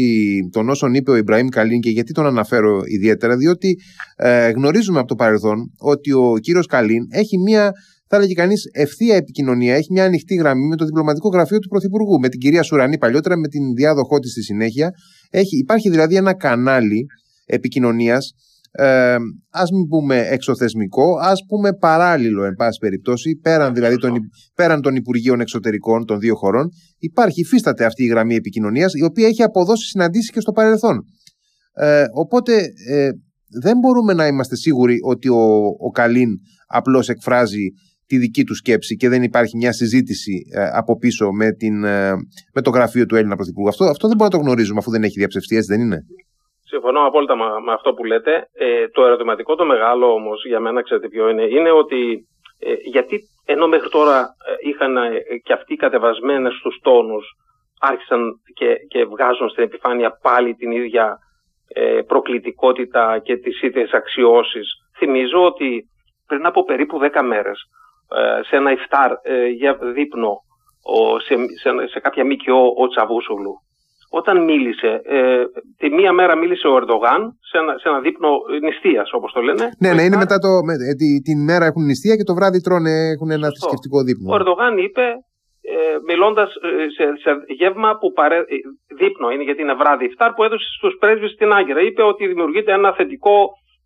των 0.52 0.68
όσων 0.68 0.94
είπε 0.94 1.10
ο 1.10 1.16
Ιμπραήμ 1.16 1.48
Καλίν 1.48 1.80
και 1.80 1.90
γιατί 1.90 2.12
τον 2.12 2.26
αναφέρω 2.26 2.82
ιδιαίτερα, 2.84 3.36
διότι 3.36 3.78
ε, 4.16 4.50
γνωρίζουμε 4.50 4.98
από 4.98 5.08
το 5.08 5.14
παρελθόν 5.14 5.72
ότι 5.78 6.12
ο 6.12 6.34
κύριος 6.40 6.66
Καλίν 6.66 7.06
έχει 7.10 7.38
μια 7.38 7.72
θα 8.06 8.16
έλεγε 8.16 8.34
κανείς, 8.34 8.68
ευθεία 8.72 9.16
επικοινωνία. 9.16 9.74
Έχει 9.74 9.92
μια 9.92 10.04
ανοιχτή 10.04 10.34
γραμμή 10.34 10.66
με 10.66 10.76
το 10.76 10.84
διπλωματικό 10.84 11.28
γραφείο 11.28 11.58
του 11.58 11.68
Πρωθυπουργού, 11.68 12.18
με 12.18 12.28
την 12.28 12.40
κυρία 12.40 12.62
Σουρανή 12.62 12.98
παλιότερα, 12.98 13.36
με 13.36 13.48
την 13.48 13.74
διάδοχό 13.74 14.18
της 14.18 14.30
στη 14.30 14.42
συνέχεια. 14.42 14.90
Έχει, 15.30 15.58
υπάρχει 15.58 15.90
δηλαδή 15.90 16.16
ένα 16.16 16.34
κανάλι 16.34 17.06
επικοινωνίας, 17.46 18.32
ε, 18.76 19.16
ας 19.50 19.70
μην 19.70 19.88
πούμε 19.88 20.18
εξωθεσμικό, 20.18 21.18
ας 21.20 21.44
πούμε 21.48 21.72
παράλληλο, 21.72 22.44
εν 22.44 22.54
πάση 22.54 22.78
περιπτώσει, 22.78 23.38
πέραν 23.42 23.74
δηλαδή 23.74 23.96
των, 23.96 24.18
πέραν 24.54 24.80
των 24.80 24.94
Υπουργείων 24.94 25.40
Εξωτερικών 25.40 26.04
των 26.04 26.18
δύο 26.18 26.34
χωρών. 26.34 26.68
Υπάρχει, 26.98 27.40
υφίσταται 27.40 27.84
αυτή 27.84 28.04
η 28.04 28.06
γραμμή 28.06 28.34
επικοινωνίας, 28.34 28.94
η 28.94 29.04
οποία 29.04 29.26
έχει 29.26 29.42
αποδώσει 29.42 29.86
συναντήσεις 29.86 30.30
και 30.30 30.40
στο 30.40 30.52
παρελθόν. 30.52 31.04
Ε, 31.72 32.04
οπότε 32.14 32.62
ε, 32.88 33.10
δεν 33.60 33.78
μπορούμε 33.78 34.12
να 34.12 34.26
είμαστε 34.26 34.56
σίγουροι 34.56 34.96
ότι 35.04 35.28
ο, 35.28 35.64
ο 35.78 35.90
Καλίν 35.90 36.30
απλώς 36.66 37.08
εκφράζει 37.08 37.66
τη 38.06 38.18
δική 38.18 38.44
του 38.44 38.54
σκέψη 38.54 38.96
και 38.96 39.08
δεν 39.08 39.22
υπάρχει 39.22 39.56
μια 39.56 39.72
συζήτηση 39.72 40.42
ε, 40.52 40.68
από 40.72 40.96
πίσω 40.96 41.32
με, 41.32 41.52
την, 41.52 41.84
ε, 41.84 42.12
με 42.54 42.60
το 42.62 42.70
γραφείο 42.70 43.06
του 43.06 43.16
Έλληνα 43.16 43.36
Πρωθυπουργού. 43.36 43.68
Αυτό, 43.68 43.84
αυτό 43.84 44.08
δεν 44.08 44.16
μπορούμε 44.16 44.36
να 44.36 44.42
το 44.42 44.50
γνωρίζουμε 44.50 44.78
αφού 44.78 44.90
δεν 44.90 45.02
έχει 45.02 45.18
διαψευστεί, 45.18 45.56
έτσι 45.56 45.72
δεν 45.72 45.80
είναι; 45.80 45.98
Συμφωνώ 46.74 47.06
απόλυτα 47.06 47.36
με, 47.36 47.72
αυτό 47.72 47.94
που 47.94 48.04
λέτε. 48.04 48.48
Ε, 48.52 48.88
το 48.88 49.04
ερωτηματικό 49.04 49.54
το 49.54 49.64
μεγάλο 49.64 50.12
όμως 50.12 50.44
για 50.46 50.60
μένα, 50.60 50.82
ξέρετε 50.82 51.08
ποιο 51.08 51.28
είναι, 51.28 51.42
είναι 51.42 51.70
ότι 51.70 52.26
γιατί 52.84 53.20
ενώ 53.46 53.66
μέχρι 53.68 53.88
τώρα 53.88 54.26
είχαν 54.62 54.96
και 55.42 55.52
αυτοί 55.52 55.74
κατεβασμένες 55.76 56.54
στους 56.54 56.78
τόνους 56.82 57.26
άρχισαν 57.80 58.32
και, 58.54 58.76
και 58.88 59.04
βγάζουν 59.04 59.48
στην 59.48 59.62
επιφάνεια 59.62 60.18
πάλι 60.22 60.54
την 60.54 60.70
ίδια 60.70 61.18
ε, 61.68 62.00
προκλητικότητα 62.06 63.18
και 63.18 63.36
τις 63.36 63.62
ίδιες 63.62 63.90
αξιώσεις. 63.90 64.68
Θυμίζω 64.98 65.44
ότι 65.44 65.82
πριν 66.26 66.46
από 66.46 66.64
περίπου 66.64 67.00
10 67.12 67.22
μέρες 67.22 67.58
ε, 68.14 68.42
σε 68.42 68.56
ένα 68.56 68.70
iftar 68.76 69.10
ε, 69.22 69.46
για 69.46 69.74
δείπνο 69.74 70.36
σε, 71.24 71.34
σε, 71.60 71.86
σε 71.88 72.00
κάποια 72.00 72.24
ΜΚΟ 72.24 72.74
ο 72.76 72.88
Τσαβούσογλου 72.88 73.63
όταν 74.20 74.36
μίλησε, 74.44 74.90
ε, 75.04 75.44
τη 75.80 75.88
μία 75.98 76.12
μέρα 76.12 76.34
μίλησε 76.36 76.66
ο 76.68 76.74
Ερντογάν 76.80 77.20
σε 77.50 77.56
ένα, 77.62 77.72
σε 77.80 77.88
ένα 77.90 78.00
δείπνο 78.00 78.30
νηστείας 78.66 79.08
όπως 79.12 79.32
το 79.32 79.40
λένε. 79.40 79.64
Ναι, 79.82 79.92
ναι, 79.92 80.02
είναι 80.02 80.22
μετά 80.24 80.36
το, 80.44 80.50
ε, 80.90 80.94
τη, 81.00 81.08
την 81.28 81.38
μέρα 81.48 81.64
έχουν 81.70 81.84
νηστεία 81.84 82.16
και 82.16 82.28
το 82.30 82.34
βράδυ 82.38 82.60
τρώνε, 82.66 82.94
έχουν 83.14 83.30
ένα 83.30 83.48
θρησκευτικό 83.54 83.98
δείπνο. 84.06 84.28
Ο 84.32 84.36
Ερντογάν 84.38 84.74
είπε, 84.86 85.04
ε, 85.72 85.76
μιλώντας 86.08 86.50
ε, 86.54 86.68
σε, 86.96 87.04
σε 87.22 87.30
γεύμα 87.60 87.90
που 88.00 88.12
παρέ, 88.18 88.38
ε, 88.54 88.56
δείπνο 89.00 89.26
είναι 89.30 89.46
γιατί 89.48 89.60
είναι 89.62 89.80
βράδυ 89.82 90.06
φτάρ 90.14 90.30
που 90.32 90.44
έδωσε 90.46 90.66
στους 90.78 90.94
πρέσβεις 91.00 91.32
στην 91.36 91.52
Άγκυρα. 91.58 91.80
Είπε 91.88 92.02
ότι 92.02 92.26
δημιουργείται 92.26 92.72
ένα 92.72 92.90
θετικό 92.98 93.36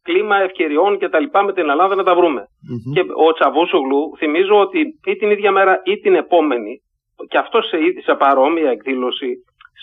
κλίμα 0.09 0.37
ευκαιριών 0.47 0.99
και 0.99 1.09
τα 1.09 1.19
λοιπά 1.21 1.41
με 1.45 1.53
την 1.53 1.69
Ελλάδα 1.71 1.95
να 1.95 2.05
τα 2.09 2.15
βρουμε 2.19 2.43
Και 2.95 3.03
ο 3.27 3.33
Τσαβούσογλου 3.33 4.03
θυμίζω 4.19 4.57
ότι 4.67 4.81
ή 5.13 5.15
την 5.21 5.31
ίδια 5.31 5.53
μέρα 5.53 5.81
ή 5.85 5.95
την 6.05 6.15
επόμενη 6.15 6.73
και 7.31 7.39
αυτό 7.39 7.63
σε, 7.63 7.77
σε 8.05 8.15
παρόμοια 8.15 8.71
εκδήλωση 8.71 9.31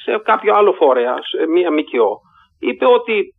σε 0.04 0.18
κάποιο 0.18 0.56
άλλο 0.56 0.74
φορέα, 0.74 1.16
σε 1.22 1.48
μία 1.48 1.72
ΜΚΟ, 1.72 2.22
είπε 2.60 2.86
ότι 2.86 3.34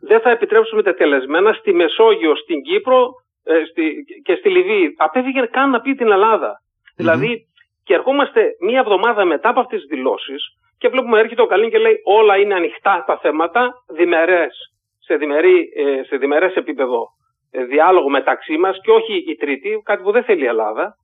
δεν 0.00 0.20
θα 0.20 0.30
επιτρέψουμε 0.30 0.82
τελεσμένα 0.82 1.52
στη 1.52 1.72
Μεσόγειο, 1.72 2.36
στην 2.36 2.62
Κύπρο 2.62 3.10
ε, 3.44 3.64
στη, 3.70 4.04
και 4.24 4.34
στη 4.34 4.48
Λιβύη. 4.50 4.94
Απέφυγε 4.96 5.40
καν 5.40 5.70
να 5.70 5.80
πει 5.80 5.94
την 5.94 6.10
ελλαδα 6.10 6.62
Δηλαδή, 6.96 7.46
και 7.84 7.94
ερχόμαστε 7.94 8.56
μία 8.60 8.78
εβδομάδα 8.78 9.24
μετά 9.24 9.48
από 9.48 9.60
αυτές 9.60 9.80
τις 9.80 9.88
δηλώσεις 9.88 10.44
και 10.78 10.88
βλέπουμε 10.88 11.18
έρχεται 11.18 11.42
ο 11.42 11.46
Καλίν 11.46 11.70
και 11.70 11.78
λέει 11.78 12.00
όλα 12.04 12.36
είναι 12.36 12.54
ανοιχτά 12.54 13.04
τα 13.06 13.18
θέματα, 13.18 13.72
διμερές, 13.88 14.54
σε, 14.98 15.16
διμερή, 15.16 15.72
ε, 15.76 16.02
σε 16.02 16.16
διμερές 16.16 16.54
επίπεδο 16.54 17.02
ε, 17.02 17.21
διάλογο 17.52 18.08
μεταξύ 18.08 18.56
μας 18.56 18.76
και 18.82 18.90
όχι 18.90 19.14
η 19.32 19.34
τρίτη, 19.34 19.70
κάτι 19.84 20.02
που 20.02 20.12
δεν 20.12 20.24
θέλει 20.24 20.44
η 20.44 20.46
ελλαδα 20.46 20.96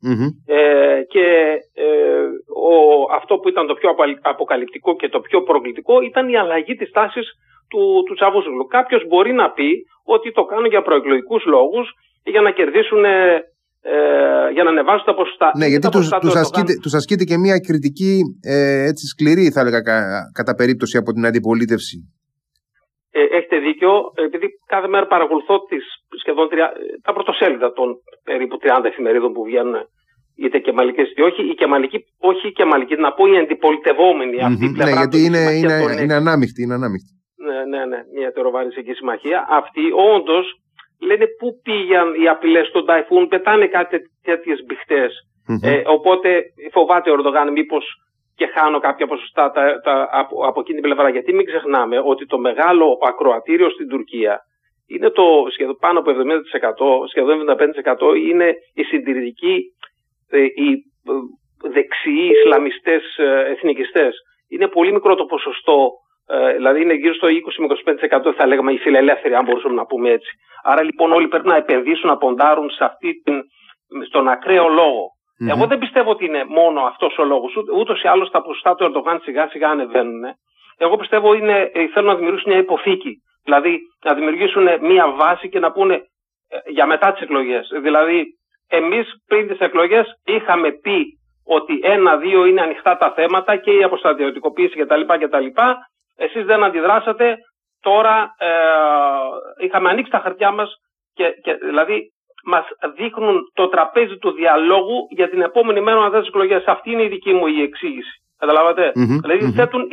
Ε, 0.47 1.02
και 1.09 1.26
ε, 1.75 1.88
ο, 2.71 2.75
αυτό 3.19 3.38
που 3.38 3.49
ήταν 3.49 3.67
το 3.67 3.75
πιο 3.75 3.88
αποκαλυπτικό 4.23 4.97
και 4.97 5.09
το 5.09 5.21
πιο 5.21 5.43
προκλητικό 5.43 6.00
ήταν 6.00 6.28
η 6.28 6.37
αλλαγή 6.37 6.75
της 6.75 6.90
τάσης 6.90 7.26
του, 7.71 8.02
του 8.07 8.14
Τσαβούσουλου. 8.14 8.67
Κάποιος 8.67 9.07
μπορεί 9.09 9.33
να 9.33 9.50
πει 9.50 9.71
ότι 10.05 10.33
το 10.33 10.45
κάνουν 10.45 10.67
για 10.67 10.83
προεκλογικούς 10.83 11.45
λόγους 11.45 11.87
για 12.25 12.40
να 12.40 12.50
κερδίσουν 12.50 13.05
ε, 13.05 13.43
για 14.52 14.62
να 14.64 14.71
ανεβάσουν 14.71 15.07
τα 15.07 15.14
ποσοστά. 15.14 15.50
Ναι, 15.57 15.67
γιατί 15.67 15.88
τους, 15.88 16.09
τους, 16.09 16.35
ασκείται, 16.35 16.75
τους 16.83 16.95
ασκείται 16.95 17.25
και 17.25 17.37
μια 17.38 17.59
κριτική 17.59 18.21
ε, 18.43 18.83
έτσι 18.90 19.07
σκληρή 19.07 19.50
θα 19.50 19.61
έλεγα 19.61 19.81
κατά 20.33 20.55
περίπτωση 20.55 20.97
από 20.97 21.12
την 21.12 21.26
αντιπολίτευση 21.26 22.17
ε, 23.18 23.37
έχετε 23.37 23.58
δίκιο, 23.58 23.92
επειδή 24.14 24.46
κάθε 24.66 24.88
μέρα 24.88 25.06
παρακολουθώ 25.06 25.54
τις 25.68 25.84
σχεδόν 26.20 26.48
τρια... 26.48 26.72
τα 27.02 27.12
πρωτοσέλιδα 27.12 27.72
των 27.72 27.88
περίπου 28.25 28.58
30 28.62 28.84
εφημερίδων 28.84 29.32
που 29.32 29.44
βγαίνουν 29.44 29.76
είτε 30.37 30.58
και 30.58 30.72
μαλλικές 30.72 31.10
είτε 31.10 31.22
όχι, 31.22 31.42
η 31.52 31.54
κεμαλική, 31.54 31.98
όχι 32.18 32.46
η 32.46 32.52
κεμαλική, 32.52 32.94
να 32.94 33.12
πω 33.12 33.26
η 33.26 33.38
αντιπολιτευόμενη 33.38 34.37
mm-hmm, 34.40 34.50
αυτή 34.50 34.64
η 34.64 34.72
πλευρά. 34.72 34.94
Ναι, 34.94 34.98
γιατί 35.00 35.18
είναι, 35.26 35.42
είναι, 35.60 36.02
είναι, 36.02 36.14
ανάμειχτη, 36.14 36.62
είναι 36.62 36.75
ανάμειχτη. 36.75 37.12
Ναι, 37.46 37.58
ναι, 37.72 37.84
ναι, 37.90 38.00
μια 38.14 38.32
τεροβαριστική 38.32 38.92
συμμαχία. 38.92 39.46
Αυτή 39.48 39.84
όντως 40.14 40.46
λένε 41.08 41.26
πού 41.38 41.48
πήγαν 41.62 42.08
οι 42.20 42.28
απειλές 42.28 42.66
στον 42.66 42.87
Ταϊφούν, 42.87 43.28
πετάνε 43.28 43.66
κάτι 43.66 43.96
τέτοιες 44.22 44.58
μπιχτές. 44.66 45.12
Mm-hmm. 45.48 45.68
Ε, 45.68 45.82
οπότε 45.87 46.28
φοβάται 46.72 47.10
ο 47.10 47.14
Ερντογάν 47.14 47.52
μήπως 47.52 47.84
και 48.38 48.47
χάνω 48.47 48.78
κάποια 48.78 49.07
ποσοστά 49.07 49.50
τα, 49.50 49.80
τα, 49.80 50.09
από, 50.12 50.47
από 50.47 50.61
εκείνη 50.61 50.80
την 50.80 50.88
πλευρά. 50.88 51.09
Γιατί 51.09 51.33
μην 51.33 51.47
ξεχνάμε 51.47 51.97
ότι 52.04 52.26
το 52.26 52.38
μεγάλο 52.38 52.99
ακροατήριο 53.11 53.71
στην 53.71 53.88
Τουρκία 53.88 54.40
είναι 54.87 55.11
το 55.11 55.26
σχεδόν 55.52 55.76
πάνω 55.80 55.99
από 55.99 56.11
70%, 56.11 57.09
σχεδόν 57.09 57.46
75% 58.14 58.16
είναι 58.29 58.55
οι 58.74 58.83
συντηρητικοί, 58.83 59.57
ε, 60.31 60.42
οι 60.42 60.68
ε, 61.09 61.12
δεξιοί 61.68 62.31
Ισλαμιστές 62.35 63.16
ε, 63.16 63.51
εθνικιστές. 63.53 64.14
Είναι 64.48 64.68
πολύ 64.68 64.92
μικρό 64.92 65.14
το 65.14 65.24
ποσοστό, 65.24 65.90
δηλαδή 66.57 66.83
είναι 66.83 66.94
γύρω 66.94 67.14
στο 67.14 67.29
20 67.29 68.29
25% 68.29 68.35
θα 68.37 68.46
λέγαμε 68.46 68.72
οι 68.72 68.79
φιλελεύθεροι 68.79 69.35
αν 69.35 69.44
μπορούσαμε 69.44 69.74
να 69.74 69.87
πούμε 69.87 70.11
έτσι. 70.11 70.31
Άρα 70.62 70.83
λοιπόν 70.83 71.12
όλοι 71.12 71.29
πρέπει 71.29 71.48
να 71.48 71.57
επενδύσουν, 71.57 72.09
να 72.09 72.16
ποντάρουν 72.16 72.70
σε 72.70 72.85
αυτή 72.85 73.22
την, 73.24 73.42
στον 74.07 74.29
ακραίο 74.29 74.68
λόγο. 74.68 75.17
Mm-hmm. 75.40 75.48
Εγώ 75.55 75.66
δεν 75.66 75.79
πιστεύω 75.79 76.11
ότι 76.11 76.24
είναι 76.24 76.44
μόνο 76.44 76.81
αυτός 76.81 77.18
ο 77.18 77.24
λόγος. 77.24 77.57
Ούτως 77.77 78.03
ή 78.03 78.09
άλλως 78.09 78.31
τα 78.31 78.42
ποσοστά 78.42 78.74
του 78.74 78.85
Ερντογάν 78.85 79.20
σιγά 79.22 79.48
σιγά 79.48 79.68
ανεβαίνουν. 79.68 80.22
Εγώ 80.79 80.96
πιστεύω 80.96 81.35
είναι, 81.35 81.70
ε, 81.74 81.87
θέλουν 81.87 82.09
να 82.09 82.14
δημιουργήσουν 82.14 82.51
μια 82.53 82.61
υποθήκη. 82.61 83.22
Δηλαδή 83.44 83.81
να 84.05 84.14
δημιουργήσουν 84.14 84.68
μια 84.81 85.11
βάση 85.11 85.48
και 85.48 85.59
να 85.59 85.72
πούνε 85.72 85.94
ε, 86.48 86.70
για 86.70 86.87
μετά 86.87 87.12
τις 87.12 87.22
εκλογές. 87.22 87.68
Δηλαδή, 87.83 88.27
εμείς 88.68 89.07
πριν 89.27 89.48
τις 89.48 89.59
εκλογές 89.59 90.07
είχαμε 90.24 90.72
πει 90.72 91.18
ότι 91.44 91.81
ένα-δύο 91.83 92.44
είναι 92.44 92.61
ανοιχτά 92.61 92.96
τα 92.96 93.12
θέματα 93.12 93.57
και 93.57 93.70
η 93.70 93.83
αποστρατιωτικοποίηση 93.83 94.77
κτλ. 94.77 95.01
κτλ. 95.01 95.46
Εσείς 96.16 96.44
δεν 96.44 96.64
αντιδράσατε. 96.64 97.37
Τώρα 97.81 98.35
ε, 98.38 98.48
είχαμε 99.64 99.88
ανοίξει 99.88 100.11
τα 100.11 100.18
χαρτιά 100.18 100.51
μας 100.51 100.70
και, 101.14 101.31
και 101.42 101.55
δηλαδή 101.55 102.12
Μας 102.52 102.66
δείχνουν 102.96 103.37
το 103.54 103.68
τραπέζι 103.68 104.16
του 104.18 104.30
διαλόγου 104.30 104.98
για 105.11 105.28
την 105.30 105.40
επόμενη 105.40 105.80
μέρα 105.80 106.00
μετά 106.02 106.20
τι 106.20 106.26
εκλογές. 106.26 106.64
Αυτή 106.66 106.90
είναι 106.90 107.02
η 107.02 107.08
δική 107.08 107.32
μου 107.32 107.46
η 107.46 107.62
εξήγηση. 107.62 108.14
Καταλάβατε; 108.38 108.92
Mm-hmm, 108.94 109.18
δηλαδή 109.22 109.40
mm-hmm. 109.46 109.56
θέτουν 109.56 109.88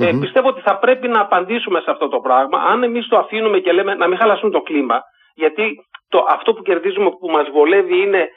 Ε, 0.00 0.16
πιστεύω 0.20 0.48
ότι 0.48 0.60
θα 0.60 0.78
πρέπει 0.78 1.08
να 1.08 1.20
απαντήσουμε 1.20 1.80
σε 1.80 1.90
αυτό 1.90 2.08
το 2.08 2.18
πράγμα. 2.20 2.58
Αν 2.58 2.82
εμείς 2.82 3.08
το 3.08 3.18
αφήνουμε 3.18 3.58
και 3.58 3.72
λέμε 3.72 3.94
να 3.94 4.06
μην 4.08 4.18
χαλάσουμε 4.18 4.50
το 4.50 4.60
κλίμα, 4.60 5.02
γιατί 5.34 5.76
το, 6.08 6.26
αυτό 6.28 6.52
που 6.54 6.62
κερδίζουμε 6.62 7.10
που 7.10 7.30
μας 7.30 7.50
βολεύει 7.50 8.00
είναι 8.00 8.28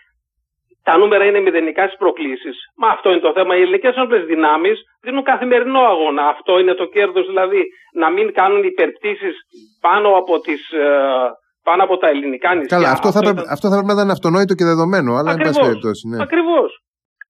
τα 0.83 0.97
νούμερα 0.97 1.25
είναι 1.25 1.39
μηδενικά 1.39 1.83
στις 1.85 1.97
προκλήσεις. 1.97 2.57
Μα 2.77 2.87
αυτό 2.87 3.09
είναι 3.11 3.19
το 3.19 3.31
θέμα. 3.31 3.55
Οι 3.55 3.61
ελληνικές 3.61 3.95
ένοπλε 3.95 4.19
δυνάμεις 4.19 4.81
δίνουν 5.01 5.23
καθημερινό 5.23 5.79
αγώνα. 5.79 6.27
Αυτό 6.27 6.59
είναι 6.59 6.73
το 6.73 6.85
κέρδος, 6.85 7.25
δηλαδή 7.25 7.63
να 7.93 8.09
μην 8.09 8.33
κάνουν 8.33 8.63
υπερπτήσεις 8.63 9.35
πάνω 9.81 10.09
από 10.17 10.39
τις 10.39 10.71
ε, 10.71 10.87
πάνω 11.63 11.83
από 11.83 11.97
τα 11.97 12.07
ελληνικά 12.07 12.55
νησιά. 12.55 12.77
Καλά, 12.77 12.91
αυτό, 12.91 13.11
θα, 13.11 13.19
πρέπει, 13.19 13.39
ήταν... 13.39 13.51
αυτό 13.55 13.65
θα 13.69 13.75
πρέπει 13.75 13.91
να 13.91 13.97
ήταν 13.99 14.09
αυτονόητο 14.09 14.53
και 14.53 14.65
δεδομένο, 14.71 15.11
αλλά 15.19 15.31
Ακριβώς, 15.31 15.57
εν 15.57 15.65
περιπτώσει. 15.65 16.03
Ναι. 16.07 16.23
Ακριβώς. 16.23 16.71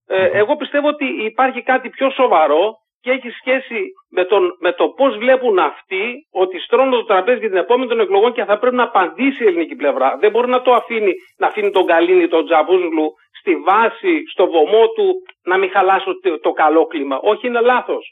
Ε, 0.08 0.26
εγώ 0.42 0.56
πιστεύω 0.56 0.88
ότι 0.88 1.06
υπάρχει 1.32 1.62
κάτι 1.72 1.90
πιο 1.90 2.10
σοβαρό 2.10 2.64
και 3.04 3.12
έχει 3.12 3.30
σχέση 3.30 3.80
με, 4.10 4.26
τον, 4.26 4.44
με 4.60 4.72
το 4.72 4.86
πώς 4.98 5.18
βλέπουν 5.18 5.60
αυτοί 5.60 6.06
ότι 6.32 6.60
στρώνουν 6.60 6.92
το 6.92 7.04
τραπέζι 7.04 7.40
για 7.40 7.50
την 7.50 7.58
επόμενη 7.58 7.90
των 7.90 8.00
εκλογών 8.00 8.34
και 8.34 8.44
θα 8.44 8.60
πρέπει 8.60 8.76
να 8.76 8.84
απαντήσει 8.84 9.44
η 9.44 9.48
ελληνική 9.48 9.76
πλευρά. 9.76 10.18
Δεν 10.20 10.32
μπορεί 10.32 10.50
να 10.50 10.62
το 10.62 10.72
αφήνει, 10.74 11.14
να 11.38 11.48
αφήνει 11.48 11.72
τον 11.72 11.86
Καλίνη, 11.86 12.28
τον 12.28 12.46
Τζαμπούζλου 12.46 13.08
στη 13.40 13.56
βάση, 13.56 14.14
στο 14.32 14.46
βωμό 14.48 14.88
του, 14.96 15.08
να 15.44 15.58
μην 15.58 15.70
χαλάσει 15.72 16.06
το, 16.06 16.40
το 16.40 16.52
καλό 16.52 16.86
κλίμα. 16.86 17.18
Όχι, 17.22 17.48
είναι 17.48 17.62
λάθος. 17.62 18.04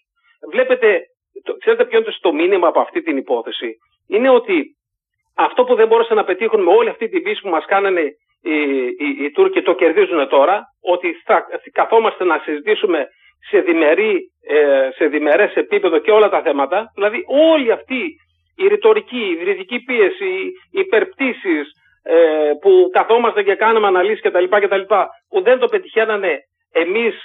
Βλέπετε, 0.51 0.99
το, 1.43 1.53
ξέρετε 1.61 1.85
ποιο 1.85 1.99
είναι 1.99 2.13
το 2.21 2.33
μήνυμα 2.33 2.67
από 2.67 2.79
αυτή 2.79 3.01
την 3.01 3.17
υπόθεση; 3.17 3.69
Είναι 4.07 4.29
ότι 4.29 4.75
αυτό 5.35 5.63
που 5.63 5.75
δεν 5.75 5.87
μπόρεσαν 5.87 6.17
να 6.17 6.23
πετύχουν 6.23 6.63
με 6.63 6.71
όλη 6.71 6.89
αυτή 6.89 7.09
την 7.09 7.23
πίεση 7.23 7.41
που 7.41 7.49
μας 7.49 7.65
κάνανε 7.65 8.01
οι, 8.41 8.55
οι, 8.99 9.23
οι 9.23 9.31
Τούρκοι 9.31 9.61
το 9.61 9.73
κερδίζουν 9.73 10.27
τώρα, 10.27 10.61
ότι 10.81 11.21
θα 11.25 11.45
καθόμαστε 11.71 12.23
να 12.23 12.41
συζητήσουμε 12.43 13.07
σε, 13.49 13.59
διμερή, 13.59 14.31
ε, 14.47 14.89
σε 14.95 15.05
διμερές 15.07 15.55
επίπεδο 15.55 15.97
και 15.97 16.11
όλα 16.11 16.29
τα 16.29 16.41
θέματα. 16.41 16.91
Δηλαδή 16.95 17.23
όλη 17.27 17.71
αυτή 17.71 18.15
η 18.55 18.67
ρητορική, 18.67 19.19
η 19.19 19.31
υβριδική 19.31 19.79
πίεση, 19.79 20.33
οι 20.71 20.79
υπερπτήσεις 20.79 21.71
ε, 22.03 22.51
που 22.61 22.89
καθόμαστε 22.91 23.43
και 23.43 23.55
κάνουμε 23.55 23.87
αναλύσεις 23.87 24.21
κτλ. 24.21 24.43
κτλ 24.43 24.81
που 25.29 25.41
δεν 25.41 25.59
το 25.59 25.67
πετυχαίνανε 25.67 26.37
εμείς 26.71 27.15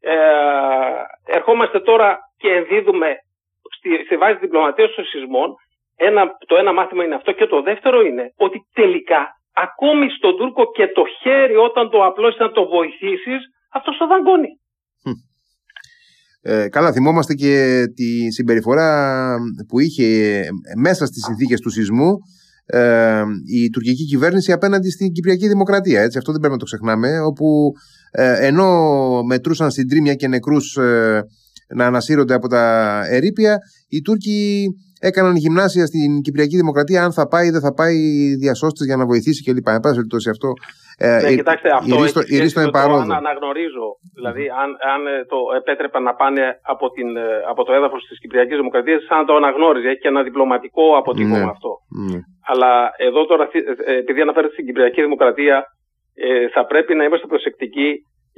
ε, 0.00 0.16
ερχόμαστε 1.26 1.80
τώρα 1.80 2.18
και 2.38 2.48
ενδίδουμε 2.48 3.16
στη, 3.76 4.04
στη 4.04 4.16
βάση 4.16 4.36
διπλωματίας 4.40 4.94
των 4.94 5.04
σεισμών 5.04 5.54
ένα, 5.96 6.22
το 6.46 6.54
ένα 6.56 6.72
μάθημα 6.72 7.04
είναι 7.04 7.14
αυτό 7.14 7.32
και 7.32 7.46
το 7.46 7.62
δεύτερο 7.62 8.00
είναι 8.00 8.24
ότι 8.36 8.58
τελικά 8.72 9.20
ακόμη 9.66 10.06
στον 10.16 10.36
Τούρκο 10.36 10.62
και 10.76 10.86
το 10.96 11.02
χέρι 11.20 11.56
όταν 11.68 11.90
το 11.90 11.98
απλώσεις 12.04 12.40
να 12.40 12.50
το 12.50 12.62
βοηθήσεις 12.76 13.40
αυτός 13.72 13.96
το 13.96 14.06
δαγκώνει. 14.06 14.52
Ε, 16.48 16.68
καλά, 16.68 16.92
θυμόμαστε 16.92 17.34
και 17.34 17.84
τη 17.94 18.32
συμπεριφορά 18.32 18.88
που 19.68 19.80
είχε 19.80 20.40
μέσα 20.76 21.06
στις 21.06 21.24
συνθήκες 21.24 21.60
του 21.60 21.70
σεισμού 21.70 22.10
ε, 22.66 23.22
η 23.46 23.70
τουρκική 23.70 24.04
κυβέρνηση 24.04 24.52
απέναντι 24.52 24.90
στην 24.90 25.12
Κυπριακή 25.12 25.48
Δημοκρατία. 25.48 26.00
Έτσι, 26.00 26.18
αυτό 26.18 26.30
δεν 26.32 26.40
πρέπει 26.40 26.54
να 26.54 26.60
το 26.60 26.64
ξεχνάμε, 26.64 27.20
όπου 27.20 27.72
ε, 28.10 28.46
ενώ 28.46 28.68
μετρούσαν 29.22 29.70
στην 29.70 29.88
τρίμια 29.88 30.14
και 30.14 30.28
νεκρούς 30.28 30.76
ε, 30.76 31.22
να 31.74 31.86
ανασύρονται 31.86 32.34
από 32.34 32.48
τα 32.48 33.02
ερήπια, 33.06 33.58
οι 33.88 34.00
Τούρκοι 34.00 34.66
έκαναν 35.00 35.36
γυμνάσια 35.36 35.86
στην 35.86 36.20
Κυπριακή 36.20 36.56
Δημοκρατία 36.56 37.04
αν 37.04 37.12
θα 37.12 37.28
πάει 37.28 37.46
ή 37.46 37.50
δεν 37.50 37.60
θα 37.60 37.72
πάει 37.74 37.96
διασώστη 38.42 38.84
για 38.84 38.96
να 38.96 39.06
βοηθήσει 39.06 39.42
κλπ. 39.44 39.68
Εν 39.68 39.80
πάση 39.80 39.94
περιπτώσει 39.94 40.30
αυτό. 40.30 40.48
Ε, 40.98 41.20
ναι, 41.22 41.34
κοιτάξτε, 41.34 41.68
αυτό 41.80 42.20
η 42.34 42.38
ρίστο 42.38 42.60
είναι 42.60 42.70
παρόδο. 42.70 43.00
Αν 43.00 43.12
αναγνωρίζω, 43.12 43.86
δηλαδή 44.14 44.44
αν, 44.62 44.68
αν 44.92 45.00
ε, 45.06 45.24
το 45.32 45.38
επέτρεπαν 45.60 46.02
να 46.02 46.14
πάνε 46.14 46.42
από, 46.62 46.90
την, 46.90 47.16
ε, 47.16 47.22
από 47.50 47.64
το 47.64 47.72
έδαφος 47.72 48.02
της 48.08 48.18
Κυπριακής 48.20 48.56
Δημοκρατίας, 48.56 49.04
σαν 49.08 49.18
να 49.18 49.24
το 49.24 49.34
αναγνώριζε. 49.34 49.88
Έχει 49.88 49.98
και 49.98 50.08
ένα 50.08 50.22
διπλωματικό 50.22 50.96
αποτύπωμα 51.00 51.38
ναι. 51.38 51.54
αυτό. 51.54 51.70
Ναι. 52.10 52.18
Αλλά 52.50 52.90
εδώ 52.96 53.26
τώρα, 53.26 53.48
επειδή 54.02 54.20
αναφέρεται 54.20 54.52
στην 54.52 54.66
Κυπριακή 54.66 55.00
Δημοκρατία, 55.02 55.56
θα 56.54 56.66
πρέπει 56.66 56.94
να 56.94 57.04
είμαστε 57.04 57.26
προσεκτικοί 57.26 57.90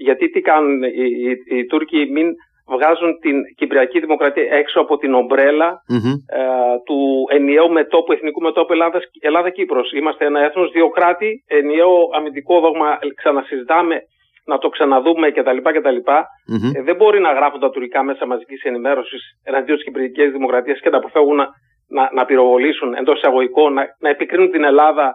γιατί 0.06 0.30
τι 0.30 0.40
κάνουν 0.40 0.82
οι, 0.82 1.06
οι, 1.24 1.56
οι 1.56 1.66
Τούρκοι, 1.66 2.10
μην 2.14 2.26
βγάζουν 2.68 3.18
την 3.20 3.37
Κυπριακή 3.57 4.00
Δημοκρατία 4.00 4.52
έξω 4.52 4.81
από 4.81 4.96
την 4.98 5.14
ομπρελα 5.14 5.83
ε, 6.26 6.42
του 6.85 7.26
ενιαίου 7.31 7.70
μετόπου, 7.70 8.12
εθνικού 8.12 8.40
μετόπου 8.40 8.72
Ελλάδας, 8.72 9.02
Ελλάδα-Κύπρος. 9.20 9.92
Είμαστε 9.92 10.24
ένα 10.24 10.40
έθνος, 10.40 10.70
δύο 10.70 10.88
κράτη, 10.88 11.44
ενιαίο 11.46 12.09
αμυντικό 12.14 12.61
δόγμα, 12.61 12.98
ξανασυζητάμε 13.14 14.02
να 14.44 14.59
το 14.59 14.68
ξαναδούμε 14.68 15.31
κτλ. 15.31 15.57
κτλ. 15.57 15.98
Mm-hmm. 16.07 16.72
Ε, 16.74 16.83
δεν 16.83 16.96
μπορεί 16.96 17.20
να 17.20 17.33
γράφουν 17.33 17.61
τα 17.61 17.70
τουρκικά 17.70 18.02
μέσα 18.02 18.26
μαζικής 18.26 18.62
ενημέρωσης 18.62 19.22
εναντίον 19.44 19.76
της 19.76 19.85
Κυπριακής 19.87 20.33
Δημοκρατίας 20.33 20.81
και 20.81 20.90
να 20.90 20.96
αποφεύγουν 20.96 21.37
να, 21.37 21.48
να, 21.88 22.11
να 22.12 22.24
πυροβολήσουν 22.24 22.94
εντός 22.94 23.16
εισαγωγικών, 23.16 23.72
να, 23.72 23.87
να 23.98 24.09
επικρίνουν 24.09 24.50
την 24.50 24.64
Ελλάδα 24.64 25.14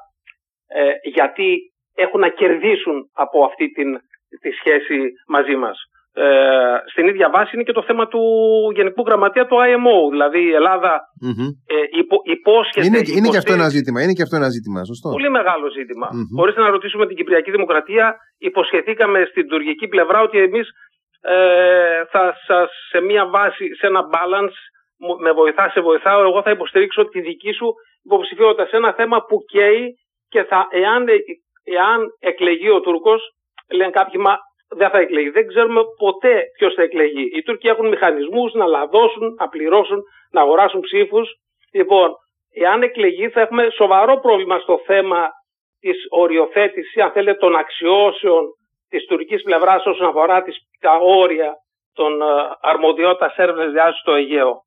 ε, 0.68 1.10
γιατί 1.10 1.60
έχουν 1.96 2.20
να 2.20 2.30
κερδίσουν 2.30 3.10
από 3.14 3.44
αυτή 3.44 3.70
την, 3.70 4.00
τη 4.42 4.52
σχέση 4.52 5.12
μαζί 5.28 5.56
μας. 5.56 5.78
Ε, 6.16 6.26
στην 6.92 7.08
ίδια 7.08 7.30
βάση 7.30 7.52
είναι 7.56 7.64
και 7.64 7.78
το 7.80 7.84
θέμα 7.84 8.08
του 8.08 8.22
Γενικού 8.76 9.04
Γραμματεία 9.08 9.46
του 9.46 9.56
IMO. 9.56 9.98
Δηλαδή 10.12 10.42
η 10.50 10.54
Ελλάδα 10.54 10.94
mm-hmm. 11.26 11.50
ε, 11.76 12.00
υπο, 12.02 12.16
υπόσχεται. 12.36 12.86
Είναι, 12.86 13.02
είναι 13.18 13.30
και 13.30 13.38
αυτό 13.38 13.54
ένα 13.54 13.70
ζήτημα. 13.70 14.02
Είναι 14.02 14.16
και 14.18 14.22
αυτό 14.22 14.36
ένα 14.36 14.50
ζήτημα, 14.50 14.84
σωστό. 14.84 15.10
Πολύ 15.10 15.30
μεγάλο 15.30 15.70
ζήτημα. 15.78 16.08
Mm-hmm. 16.10 16.36
Χωρίς 16.38 16.56
να 16.56 16.70
ρωτήσουμε 16.70 17.08
την 17.08 17.16
Κυπριακή 17.16 17.52
Δημοκρατία, 17.52 18.16
υποσχεθήκαμε 18.38 19.20
στην 19.32 19.48
τουρκική 19.48 19.88
πλευρά 19.88 20.22
ότι 20.22 20.38
εμείς 20.40 20.68
ε, 21.22 21.36
θα 22.12 22.24
σας 22.48 22.70
σε 22.90 23.00
μια 23.00 23.24
βάση, 23.28 23.66
σε 23.80 23.88
ένα 23.88 24.02
balance, 24.16 24.58
με 25.24 25.32
βοηθά, 25.32 25.70
σε 25.70 25.82
βοηθάω. 25.82 26.22
Εγώ 26.22 26.42
θα 26.42 26.52
υποστηρίξω 26.52 27.08
τη 27.08 27.22
δική 27.22 27.52
σου 27.52 27.74
υποψηφιότητα 28.04 28.66
σε 28.66 28.76
ένα 28.76 28.94
θέμα 28.94 29.18
που 29.28 29.38
καίει 29.54 29.84
και 30.30 30.44
θα, 30.44 30.68
εάν, 30.70 31.06
εάν 31.64 32.00
εκλεγεί 32.20 32.70
ο 32.70 32.80
Τούρκος, 32.82 33.22
λένε 33.72 33.92
κάποιοι, 33.92 34.22
μα 34.24 34.34
δεν 34.78 34.90
θα 34.90 35.00
εκλεγεί. 35.00 35.30
Δεν 35.30 35.48
ξέρουμε 35.48 35.82
ποτέ 35.98 36.44
ποιος 36.58 36.74
θα 36.74 36.82
εκλεγεί. 36.82 37.30
Οι 37.34 37.42
Τούρκοι 37.42 37.68
έχουν 37.68 37.88
μηχανισμούς 37.88 38.54
να 38.54 38.66
λαδώσουν, 38.66 39.36
να 39.40 39.48
πληρώσουν, 39.48 40.04
να 40.32 40.42
αγοράσουν 40.42 40.80
ψήφους. 40.82 41.30
Λοιπόν, 41.74 42.14
εάν 42.54 42.82
εκλεγεί, 42.82 43.30
θα 43.30 43.42
έχουμε 43.42 43.70
σοβαρό 43.70 44.20
πρόβλημα 44.20 44.60
στο 44.60 44.82
θέμα 44.86 45.30
της 45.80 45.98
οριοθέτησης, 46.10 47.04
αν 47.04 47.12
θέλετε, 47.12 47.38
των 47.38 47.56
αξιώσεων 47.56 48.44
της 48.90 49.06
τουρκικής 49.06 49.44
πλευράς 49.44 49.86
όσον 49.86 50.08
αφορά 50.08 50.42
τις, 50.42 50.58
τα 50.80 50.98
όρια 51.02 51.54
των 51.94 52.12
uh, 52.22 52.56
αρμοδιότητας 52.62 53.36
έρευνας 53.36 53.72
διάσωσης 53.72 54.00
στο 54.00 54.14
αιγαιο 54.14 54.64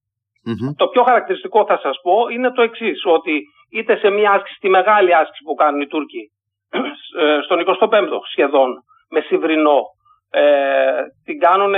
Το 0.77 0.89
πιο 0.89 1.03
χαρακτηριστικό 1.03 1.65
θα 1.65 1.79
σας 1.83 2.01
πω 2.03 2.29
είναι 2.33 2.51
το 2.51 2.63
εξής, 2.63 3.03
ότι 3.05 3.43
είτε 3.71 3.97
σε 3.97 4.11
μια 4.11 4.31
άσκηση, 4.31 4.59
τη 4.61 4.69
μεγάλη 4.69 5.15
άσκηση 5.15 5.43
που 5.45 5.55
κάνουν 5.55 5.81
οι 5.81 5.87
Τούρκοι, 5.87 6.31
ε, 7.21 7.41
στον 7.45 7.65
25ο 7.81 8.19
σχεδόν, 8.31 8.71
μεσηβρινό, 9.11 9.81
ε, 10.31 11.03
την 11.25 11.39
κάνουν 11.39 11.75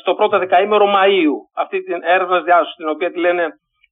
στο 0.00 0.14
πρώτο 0.14 0.38
δεκαήμερο 0.38 0.86
Μαΐου 0.86 1.36
αυτή 1.54 1.82
την 1.82 2.02
έρευνα 2.02 2.40
διάσωσης 2.40 2.74
την 2.74 2.88
οποία 2.88 3.10
τη 3.10 3.18
λένε 3.18 3.44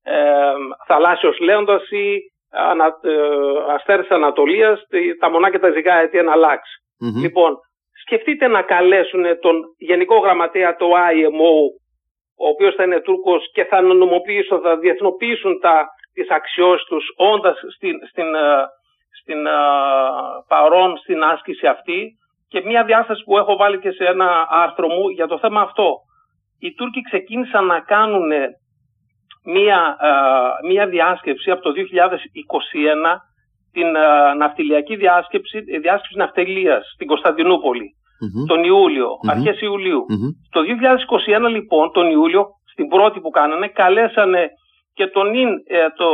ε, 0.03 0.53
θαλάσσιος 0.87 1.39
λέοντας 1.39 1.91
ή 1.91 2.19
ανα, 2.51 2.85
ε, 2.85 3.75
αστέρες 3.75 4.09
Ανατολίας 4.09 4.83
τα 5.21 5.31
μονά 5.31 5.51
και 5.51 5.59
τα 5.59 5.71
ζυγά 5.71 5.95
αιτία 5.95 6.23
να 6.23 6.33
αλλάξει. 6.33 6.73
Mm-hmm. 7.05 7.21
Λοιπόν, 7.23 7.57
σκεφτείτε 8.03 8.47
να 8.47 8.63
καλέσουν 8.63 9.25
τον 9.41 9.63
Γενικό 9.79 10.19
Γραμματέα 10.19 10.77
του 10.77 10.91
IMO 11.13 11.55
ο 12.39 12.49
οποίος 12.49 12.75
θα 12.75 12.83
είναι 12.83 13.01
Τούρκος 13.01 13.51
και 13.53 13.65
θα 13.65 13.81
νομοποιήσουν, 13.81 14.61
θα 14.61 14.77
διεθνοποιήσουν 14.77 15.61
τα, 15.61 15.87
τις 16.13 16.31
αξιώσεις 16.31 16.87
τους 16.87 17.05
όντας 17.17 17.57
στην, 17.75 17.95
στην, 18.09 18.35
ε, 18.35 18.65
στην, 19.21 19.47
ε, 19.47 19.51
παρόν 20.49 20.97
στην 20.97 21.23
άσκηση 21.23 21.67
αυτή 21.67 22.19
και 22.49 22.63
μια 22.65 22.85
διάσταση 22.85 23.23
που 23.25 23.39
έχω 23.39 23.57
βάλει 23.57 23.79
και 23.79 23.91
σε 23.91 24.05
ένα 24.05 24.47
άρθρο 24.49 24.89
μου 24.89 25.09
για 25.09 25.27
το 25.27 25.39
θέμα 25.39 25.61
αυτό. 25.61 25.89
Οι 26.59 26.75
Τούρκοι 26.75 27.01
ξεκίνησαν 27.01 27.67
να 27.67 27.81
κάνουν 27.81 28.29
μια, 29.45 29.97
μια 30.69 30.87
διάσκεψη 30.87 31.51
από 31.51 31.63
το 31.63 31.71
2021 31.71 31.75
την 33.73 33.87
ναυτιλιακή 34.37 34.97
διάσκεψη, 34.97 35.61
διάσκεψη 35.61 36.17
ναυτιλίας 36.17 36.91
στην 36.95 37.07
κωνσταντινουπολη 37.07 37.97
τον 38.47 38.65
Ιούλιο, 38.65 39.09
mm-hmm. 39.09 39.31
αρχές 39.31 39.61
Το 40.51 40.61
2021 41.47 41.51
λοιπόν, 41.51 41.93
τον 41.93 42.11
Ιούλιο, 42.11 42.47
στην 42.73 42.89
πρώτη 42.89 43.21
που 43.21 43.31
κάνανε, 43.31 43.69
καλέσανε 43.69 44.49
και 44.95 45.07
τον 45.07 45.35
ε, 45.35 45.89
το 45.97 46.09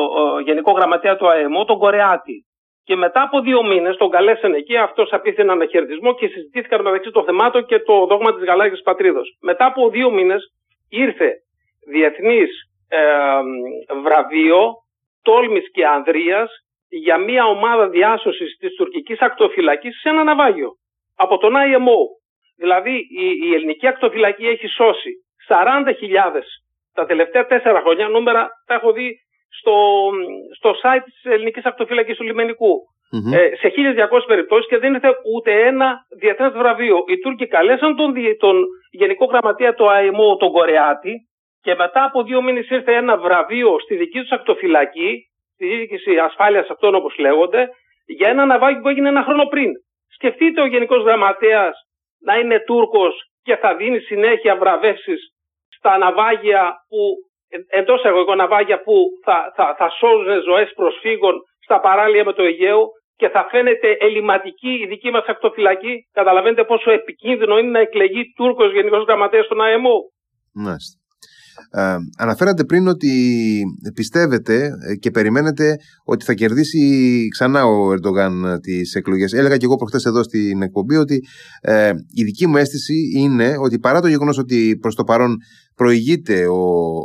Γενικό 0.45 0.73
Γραμματέα 0.73 1.17
του 1.17 1.29
ΑΕΜΟ, 1.29 1.65
τον 1.65 1.79
Κορεάτη. 1.79 2.47
Και 2.85 2.97
μετά 2.97 3.23
από 3.23 3.41
δύο 3.41 3.63
μήνες 3.63 3.97
τον 3.97 4.11
καλέσανε 4.11 4.57
εκεί, 4.57 4.77
αυτός 4.77 5.13
απίθυνε 5.13 5.53
ένα 5.53 5.67
χαιρετισμό 5.67 6.15
και 6.15 6.27
συζητήθηκαν 6.27 6.83
μεταξύ 6.83 7.11
των 7.11 7.25
θεμάτων 7.25 7.67
και 7.67 7.79
το 7.79 8.07
δόγμα 8.07 8.35
της 8.35 8.45
γαλάζια 8.45 8.79
πατρίδα. 8.85 9.21
Μετά 9.41 9.65
από 9.67 9.89
δύο 9.89 10.11
μήνες 10.11 10.53
ήρθε 10.89 11.33
διεθνής 11.87 12.51
ε, 12.89 13.01
βραβείο 14.03 14.73
τόλμης 15.23 15.71
και 15.73 15.87
ανδρεία 15.87 16.49
για 16.89 17.19
μια 17.19 17.45
ομάδα 17.47 17.89
διάσωσης 17.89 18.57
της 18.57 18.75
τουρκικής 18.75 19.21
ακτοφυλακής 19.21 20.01
σε 20.01 20.09
ένα 20.09 20.25
ναυάγιο 20.25 20.71
από 21.17 21.39
τον 21.39 21.53
IMO. 21.57 22.01
Δηλαδή 22.57 22.95
η, 22.95 23.49
η 23.49 23.55
ελληνική 23.55 23.87
ακτοφυλακή 23.87 24.47
έχει 24.47 24.67
σώσει 24.67 25.11
40.000 25.49 26.43
τα 26.95 27.07
τελευταία 27.07 27.47
τέσσερα 27.47 27.81
χρόνια, 27.81 28.09
νούμερα 28.09 28.49
τα 28.67 28.75
έχω 28.75 28.93
δει 28.93 29.17
στο, 29.59 29.77
στο 30.57 30.71
site 30.83 31.05
της 31.05 31.33
ελληνικής 31.33 31.65
ακτοφύλακης 31.65 32.17
του 32.17 32.25
λιμενικου 32.25 32.75
Ε, 33.35 33.57
σε 33.57 33.69
1200 33.69 34.27
περιπτώσεις 34.27 34.69
και 34.69 34.79
δεν 34.79 34.95
ήρθε 34.95 35.09
ούτε 35.35 35.67
ένα 35.67 36.07
διεθνές 36.21 36.53
βραβείο. 36.53 37.05
Οι 37.07 37.19
Τούρκοι 37.19 37.47
καλέσαν 37.47 37.97
τον, 37.97 38.15
τον 38.39 38.67
Γενικό 38.91 39.25
Γραμματεία 39.25 39.75
του 39.75 39.91
ΑΕΜΟ, 39.91 40.37
τον 40.37 40.53
Κορεάτη, 40.53 41.15
και 41.63 41.75
μετά 41.75 42.05
από 42.05 42.23
δύο 42.23 42.43
μήνες 42.43 42.69
ήρθε 42.71 42.95
ένα 42.95 43.17
βραβείο 43.17 43.79
στη 43.81 43.97
δική 43.97 44.21
τους 44.21 44.31
ακτοφυλακή, 44.31 45.11
στη 45.55 45.67
διοίκηση 45.67 46.19
ασφάλειας 46.19 46.69
αυτών 46.69 46.95
όπως 46.95 47.19
λέγονται, 47.19 47.69
για 48.07 48.29
ένα 48.29 48.45
ναυάγιο 48.45 48.81
που 48.81 48.89
έγινε 48.89 49.09
ένα 49.09 49.23
χρόνο 49.23 49.45
πριν. 49.45 49.71
Σκεφτείτε 50.09 50.61
ο 50.61 50.67
Γενικός 50.67 51.03
Γραμματέας 51.03 51.75
να 52.21 52.39
είναι 52.39 52.61
Τούρκος 52.67 53.15
και 53.43 53.57
θα 53.57 53.77
δίνει 53.77 53.99
συνέχεια 54.01 54.57
βραβεύσεις 54.57 55.21
στα 55.77 55.99
ναυάγια 55.99 56.75
που 56.89 56.99
εντός 57.69 58.03
εγωγικών 58.03 58.37
ναυάγια 58.37 58.83
που 58.83 58.95
θα, 59.25 59.53
θα, 59.57 59.75
θα 59.79 59.89
σώζουν 59.91 60.43
ζωές 60.43 60.73
προσφύγων 60.75 61.35
στα 61.65 61.81
παράλια 61.81 62.25
με 62.25 62.33
το 62.33 62.43
Αιγαίο 62.43 62.89
και 63.17 63.29
θα 63.29 63.47
φαίνεται 63.51 63.97
ελληματική 64.01 64.73
η 64.83 64.87
δική 64.87 65.11
μας 65.11 65.25
ακτοφυλακή. 65.27 65.95
Καταλαβαίνετε 66.13 66.65
πόσο 66.65 66.91
επικίνδυνο 66.91 67.59
είναι 67.59 67.71
να 67.71 67.79
εκλεγεί 67.79 68.33
Τούρκος 68.37 68.73
Γενικός 68.73 69.05
Γραμματέας 69.05 69.45
στον 69.45 69.61
ΑΕΜΟ; 69.61 69.95
Μάλιστα. 70.55 71.02
Ε, 71.71 71.97
αναφέρατε 72.17 72.65
πριν 72.65 72.89
ότι 72.89 73.11
πιστεύετε 73.95 74.71
και 75.01 75.11
περιμένετε 75.11 75.77
ότι 76.05 76.25
θα 76.25 76.35
κερδίσει 76.35 77.29
ξανά 77.31 77.65
ο 77.65 77.93
Ερντογάν 77.93 78.61
τις 78.61 78.95
εκλογές. 78.95 79.33
Έλεγα 79.33 79.57
και 79.57 79.65
εγώ 79.65 79.77
προχθές 79.77 80.05
εδώ 80.05 80.23
στην 80.23 80.63
εκπομπή 80.63 80.97
ότι 80.97 81.21
ε, 81.61 81.93
η 82.11 82.25
δική 82.25 82.47
μου 82.47 82.57
αίσθηση 82.57 82.95
είναι 83.17 83.55
ότι 83.59 83.79
παρά 83.79 84.01
το 84.01 84.09
γεγονός 84.09 84.39
ότι 84.39 84.79
προς 84.81 84.95
το 84.95 85.05
παρόν 85.05 85.37
προηγείται 85.75 86.47
ο, 86.47 86.61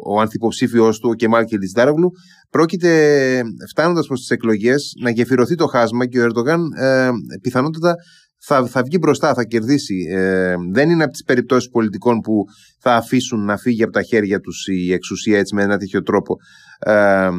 ο 0.05 0.19
ανθυποψήφιος 0.19 0.99
του, 0.99 1.09
ο 1.09 1.13
Κεμάλ 1.13 1.45
Κιλτζντάρογλου, 1.45 2.11
πρόκειται 2.49 3.41
φτάνοντας 3.69 4.07
προς 4.07 4.19
τις 4.19 4.29
εκλογές 4.29 4.93
να 5.01 5.09
γεφυρωθεί 5.09 5.55
το 5.55 5.65
χάσμα 5.65 6.05
και 6.05 6.19
ο 6.19 6.23
Ερντογάν 6.23 6.61
ε, 6.77 7.09
πιθανότατα 7.41 7.95
θα, 8.39 8.65
θα 8.65 8.81
βγει 8.83 8.97
μπροστά, 9.01 9.33
θα 9.33 9.43
κερδίσει. 9.43 9.95
Ε, 10.11 10.55
δεν 10.71 10.89
είναι 10.89 11.03
από 11.03 11.11
τις 11.11 11.23
περιπτώσεις 11.23 11.69
πολιτικών 11.69 12.19
που 12.19 12.43
θα 12.79 12.95
αφήσουν 12.95 13.45
να 13.45 13.57
φύγει 13.57 13.83
από 13.83 13.91
τα 13.91 14.01
χέρια 14.01 14.39
τους 14.39 14.67
η 14.67 14.93
εξουσία 14.93 15.37
έτσι 15.37 15.55
με 15.55 15.63
ένα 15.63 15.77
τέτοιο 15.77 16.01
τρόπο. 16.01 16.35
Ε, 16.79 17.29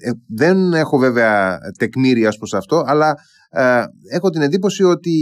ε, 0.00 0.10
δεν 0.28 0.72
έχω 0.72 0.98
βέβαια 0.98 1.58
τεκμήρια 1.78 2.32
προς 2.38 2.54
αυτό, 2.54 2.82
αλλά 2.86 3.14
ε, 3.50 3.82
έχω 4.16 4.30
την 4.30 4.42
εντύπωση 4.42 4.82
ότι 4.84 5.16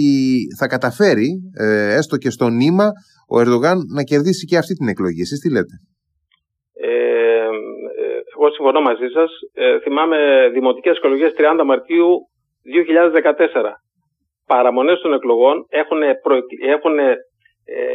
θα 0.58 0.66
καταφέρει, 0.66 1.28
ε, 1.58 1.94
έστω 1.94 2.16
και 2.16 2.30
στο 2.30 2.48
νήμα, 2.48 2.88
ο 3.28 3.40
Ερντογάν 3.40 3.78
να 3.94 4.02
κερδίσει 4.02 4.46
και 4.46 4.56
αυτή 4.56 4.74
την 4.74 4.88
εκλογή. 4.88 5.20
Εσείς 5.20 5.38
τι 5.40 5.50
λέτε; 5.50 5.74
Ε, 6.72 7.48
εγώ 8.34 8.50
συμφωνώ 8.50 8.80
μαζί 8.80 9.08
σας. 9.16 9.30
θυμάμαι 9.82 10.16
δημοτικές 10.52 10.96
εκλογές 10.96 11.32
30 11.36 11.64
Μαρτίου 11.64 12.08
2014 12.62 13.85
παραμονές 14.46 15.00
των 15.00 15.12
εκλογών 15.12 15.66
έχουν, 15.68 16.00
προ... 16.22 16.36
έχουν 16.66 16.98
ε, 16.98 17.16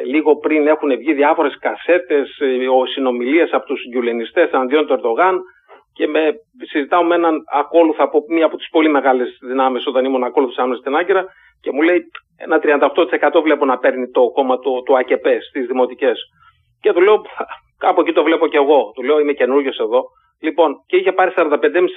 λίγο 0.06 0.38
πριν 0.38 0.68
έχουν 0.68 0.98
βγει 0.98 1.14
διάφορες 1.14 1.58
κασέτες, 1.60 2.40
ε, 2.40 2.58
συνομιλίες 2.94 3.52
από 3.52 3.66
τους 3.66 3.82
γκιουλενιστές 3.90 4.52
αντίον 4.52 4.86
του 4.86 4.94
Ερντογάν 4.94 5.42
και 5.94 6.08
με, 6.08 6.34
συζητάω 6.72 7.04
με 7.04 7.16
έναν 7.16 7.44
ακόλουθο 7.54 8.04
από 8.04 8.24
μία 8.28 8.46
από 8.46 8.58
τις 8.58 8.70
πολύ 8.70 8.90
μεγάλες 8.90 9.38
δυνάμεις 9.42 9.88
όταν 9.88 10.06
ήμουν 10.06 10.24
ακόλουθος 10.24 10.58
άμεσα 10.58 10.80
στην 10.80 10.96
Άγκυρα 10.96 11.26
και 11.62 11.72
μου 11.72 11.82
λέει 11.82 12.02
ένα 12.38 12.60
38% 13.38 13.42
βλέπω 13.44 13.66
να 13.66 13.78
παίρνει 13.78 14.10
το 14.10 14.32
κόμμα 14.32 14.60
του, 14.60 14.84
του 14.86 14.98
ΑΚΕΠ 14.98 15.26
στις 15.50 15.68
δημοτικές. 15.68 16.20
Και 16.82 16.94
του 16.94 17.02
λέω 17.02 17.22
κάπου 17.78 18.02
εκεί 18.02 18.14
το 18.14 18.24
βλέπω 18.24 18.48
και 18.48 18.58
εγώ. 18.58 18.92
Του 18.96 19.04
λέω 19.04 19.20
είμαι 19.20 19.34
καινούριο 19.34 19.72
εδώ. 19.80 20.04
Λοιπόν, 20.42 20.76
και 20.88 20.96
είχε 20.98 21.12
πάρει 21.12 21.32
45,5% 21.36 21.50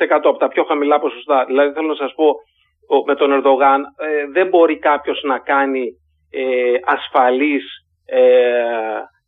από 0.08 0.36
τα 0.36 0.48
πιο 0.48 0.64
χαμηλά 0.64 1.00
ποσοστά. 1.00 1.44
Δηλαδή 1.44 1.72
θέλω 1.72 1.86
να 1.86 1.94
σας 1.94 2.14
πω 2.14 2.26
με 3.06 3.14
τον 3.14 3.32
Ερντογάν 3.32 3.80
ε, 3.82 4.30
δεν 4.32 4.48
μπορεί 4.48 4.78
κάποιος 4.78 5.22
να 5.22 5.38
κάνει 5.38 5.86
ε, 6.30 6.74
ασφαλείς 6.84 7.64
ε, 8.06 8.18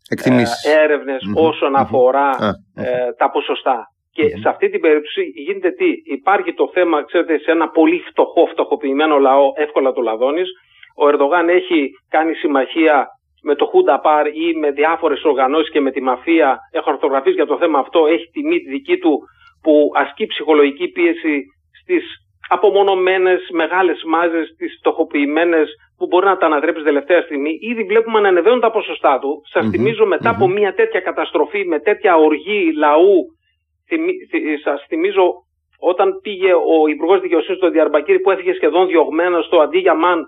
ε 0.08 0.42
ερευνες 0.82 1.22
όσον 1.34 1.76
αφορά 1.76 2.30
ε, 2.74 3.12
τα 3.12 3.30
ποσοστά. 3.30 3.86
Και 4.12 4.28
σε 4.28 4.48
αυτή 4.48 4.70
την 4.70 4.80
περίπτωση 4.80 5.22
γίνεται 5.22 5.70
τι; 5.70 5.88
Υπάρχει 6.04 6.54
το 6.54 6.70
θέμα, 6.72 7.04
ξέρετε, 7.04 7.38
σε 7.38 7.50
ένα 7.50 7.68
πολύ 7.68 7.98
φτωχό, 8.10 8.46
φτωχοποιημένο 8.46 9.18
λαό, 9.18 9.52
εύκολα 9.54 9.92
το 9.92 10.00
λαδώνεις. 10.00 10.48
Ο 10.96 11.08
Ερντογάν 11.08 11.48
έχει 11.48 11.90
κάνει 12.08 12.34
συμμαχία 12.34 13.06
με 13.42 13.54
το 13.54 13.66
Χούντα 13.66 14.00
ή 14.32 14.58
με 14.58 14.70
διάφορες 14.70 15.24
οργανώσεις 15.24 15.70
και 15.70 15.80
με 15.80 15.90
τη 15.90 16.00
μαφία. 16.00 16.58
Έχω 16.70 16.90
ορθογραφήσει 16.90 17.34
για 17.34 17.46
το 17.46 17.58
θέμα 17.58 17.78
αυτό. 17.78 18.06
Έχει 18.06 18.26
τη 18.32 18.42
μύτη 18.42 18.70
δική 18.70 18.98
του 18.98 19.18
που 19.62 19.90
ασκεί 19.94 20.26
ψυχολογική 20.26 20.88
πίεση 20.88 21.44
στις 21.82 22.04
απομονωμένες 22.48 23.48
μεγάλες 23.52 24.02
μάζες, 24.04 24.54
τις 24.58 24.76
φτωχοποιημένες 24.78 25.68
που 25.98 26.06
μπορεί 26.06 26.26
να 26.26 26.36
τα 26.36 26.46
ανατρέψεις 26.46 26.84
τελευταία 26.84 27.22
στιγμή. 27.22 27.58
Ήδη 27.60 27.82
βλέπουμε 27.84 28.20
να 28.20 28.28
ανεβαίνουν 28.28 28.60
τα 28.60 28.70
ποσοστά 28.70 29.18
του. 29.18 29.42
Σας 29.52 29.66
mm 29.66 29.70
θυμίζω 29.70 30.06
μετά 30.06 30.30
από 30.30 30.48
μια 30.48 30.74
τέτοια 30.74 31.00
καταστροφή, 31.00 31.64
με 31.66 31.78
τέτοια 31.78 32.16
οργή 32.16 32.72
λαού, 32.76 33.26
σας 34.62 34.84
θυμίζω 34.88 35.32
όταν 35.78 36.20
πήγε 36.22 36.52
ο 36.52 36.86
Υπουργός 36.88 37.20
Δικαιοσύνης 37.20 37.58
στο 37.58 37.70
Διαρμπακύρη 37.70 38.20
που 38.20 38.30
έφυγε 38.30 38.52
σχεδόν 38.52 38.86
διωγμένος 38.86 39.44
στο 39.44 39.60
Αντίγιαμάν 39.60 40.24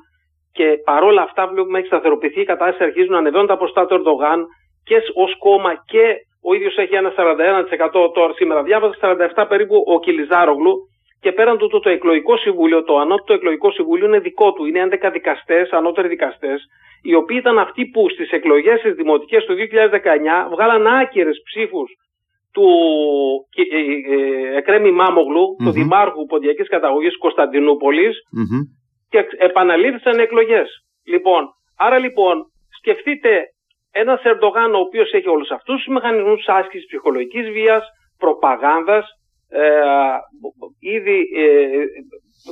και 0.53 0.79
παρόλα 0.85 1.23
αυτά 1.23 1.47
βλέπουμε 1.47 1.79
έχει 1.79 1.87
σταθεροποιηθεί 1.87 2.41
η 2.41 2.45
κατάσταση, 2.45 2.85
αρχίζουν 2.85 3.13
να 3.13 3.19
ανεβαίνουν 3.19 3.47
τα 3.47 3.57
ποσοστά 3.57 3.87
του 3.87 3.95
Ερντογάν 3.95 4.47
και 4.85 4.97
ως 5.15 5.39
κόμμα 5.39 5.73
και 5.85 6.15
ο 6.43 6.55
ίδιος 6.55 6.77
έχει 6.77 6.95
ένα 6.95 7.13
41% 7.17 8.13
τώρα 8.15 8.33
σήμερα. 8.33 8.63
Διάβαζα 8.63 8.95
47 9.37 9.45
περίπου 9.49 9.85
ο 9.87 10.01
Κιλιζάρογλου 10.01 10.75
και 11.21 11.33
πέραν 11.33 11.59
του 11.59 11.69
το, 11.69 11.81
το 11.81 11.91
εκλογικό 11.91 12.37
συμβούλιο, 12.37 12.85
το 12.85 12.99
ανώτατο 12.99 13.33
εκλογικό 13.33 13.71
συμβούλιο 13.71 14.07
είναι 14.07 14.19
δικό 14.19 14.53
του. 14.53 14.65
Είναι 14.65 14.89
11 15.03 15.11
δικαστές, 15.13 15.71
ανώτεροι 15.71 16.09
δικαστές, 16.09 16.65
οι 17.03 17.15
οποίοι 17.15 17.37
ήταν 17.41 17.59
αυτοί 17.59 17.87
που 17.87 18.09
στις 18.09 18.31
εκλογές 18.31 18.81
της 18.81 18.95
δημοτικέ 18.95 19.39
του 19.41 19.55
2019 19.55 20.51
βγάλαν 20.51 20.87
άκυρες 20.87 21.41
ψήφους 21.45 21.91
του 22.53 22.69
ε, 23.57 23.63
ε, 24.15 24.57
Εκρέμι 24.57 24.91
Μάμογλου, 24.91 25.43
mm-hmm. 25.43 25.65
του 25.65 25.71
Δημάρχου 25.71 26.27
Ποντιακής 26.27 26.69
Καταγωγής 26.69 27.19
Κωνσταντινούπολης, 27.19 28.17
mm-hmm. 28.17 28.63
και 29.11 29.27
επαναλήφθησαν 29.39 30.19
εκλογές. 30.19 30.69
Λοιπόν, 31.07 31.49
άρα 31.77 31.99
λοιπόν, 31.99 32.45
σκεφτείτε 32.79 33.43
ένας 33.93 34.23
Ερντογάν 34.23 34.75
ο 34.75 34.79
οποίος 34.79 35.13
έχει 35.13 35.29
όλους 35.29 35.51
αυτούς 35.51 35.77
τους 35.77 35.95
μηχανισμούς 35.95 36.49
άσκησης 36.49 36.87
ψυχολογικής 36.87 37.51
βίας, 37.51 37.85
προπαγάνδας, 38.19 39.05
ε, 39.05 39.18
ήδη 40.79 41.19
ε, 41.37 41.85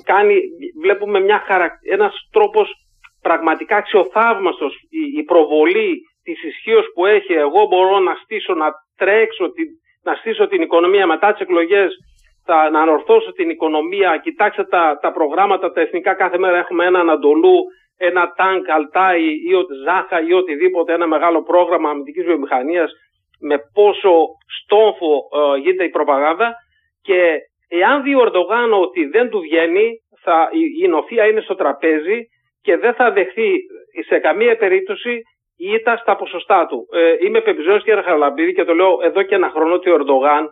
κάνει, 0.04 0.40
βλέπουμε 0.82 1.20
μια 1.20 1.38
χαρα... 1.46 1.70
ένας 1.90 2.28
τρόπος 2.32 2.70
πραγματικά 3.22 3.76
αξιοθαύμαστος 3.76 4.74
η, 4.74 5.18
η 5.18 5.22
προβολή 5.22 6.00
της 6.22 6.42
ισχύως 6.44 6.86
που 6.94 7.06
έχει. 7.06 7.32
Εγώ 7.32 7.66
μπορώ 7.66 7.98
να 7.98 8.14
στήσω, 8.14 8.54
να 8.54 8.68
τρέξω, 8.96 9.50
την, 9.50 9.66
να 10.02 10.14
στήσω 10.14 10.46
την 10.46 10.62
οικονομία 10.62 11.06
μετά 11.06 11.32
τις 11.32 11.40
εκλογές 11.40 11.94
θα, 12.44 12.70
να 12.70 12.80
ανορθώσω 12.80 13.32
την 13.32 13.50
οικονομία. 13.50 14.20
Κοιτάξτε 14.22 14.64
τα, 14.64 14.98
τα 15.02 15.12
προγράμματα 15.12 15.72
τα 15.72 15.80
εθνικά. 15.80 16.14
Κάθε 16.14 16.38
μέρα 16.38 16.58
έχουμε 16.58 16.84
ένα 16.86 16.98
Ανατολού 17.00 17.56
ένα 17.96 18.32
τάγκ 18.36 18.64
Αλτάι 18.68 19.48
ή 19.48 19.54
ο 19.54 19.62
Ζάχα 19.84 20.20
ή 20.20 20.32
οτιδήποτε 20.32 20.92
ένα 20.92 21.06
μεγάλο 21.06 21.42
πρόγραμμα 21.42 21.90
αμυντικής 21.90 22.24
βιομηχανίας. 22.24 22.92
Με 23.40 23.58
πόσο 23.72 24.12
στόμφο 24.62 25.28
ε, 25.54 25.58
γίνεται 25.58 25.84
η 25.84 25.88
προπαγάνδα 25.88 26.54
και 27.06 27.38
εάν 27.68 28.02
δει 28.02 28.14
ο 28.14 28.22
Ερντογάν 28.26 28.72
ότι 28.72 29.04
δεν 29.04 29.30
του 29.30 29.40
βγαίνει, 29.40 29.88
θα, 30.22 30.48
η, 30.82 30.88
νοφία 30.88 31.26
είναι 31.26 31.40
στο 31.40 31.54
τραπέζι 31.54 32.18
και 32.62 32.76
δεν 32.76 32.94
θα 32.94 33.12
δεχθεί 33.12 33.50
σε 34.08 34.18
καμία 34.18 34.56
περίπτωση 34.56 35.20
ήττα 35.56 35.96
στα 35.96 36.16
ποσοστά 36.16 36.66
του. 36.66 36.78
Ε, 36.92 37.26
είμαι 37.26 37.40
πεπιζόμενος 37.40 37.82
κύριε 37.82 38.02
Χαραλαμπίδη 38.02 38.52
και 38.52 38.64
το 38.64 38.74
λέω 38.74 38.98
εδώ 39.02 39.22
και 39.22 39.34
ένα 39.34 39.50
χρόνο 39.50 39.74
ότι 39.74 39.90
ο 39.90 39.94
Ερντογάν 39.94 40.48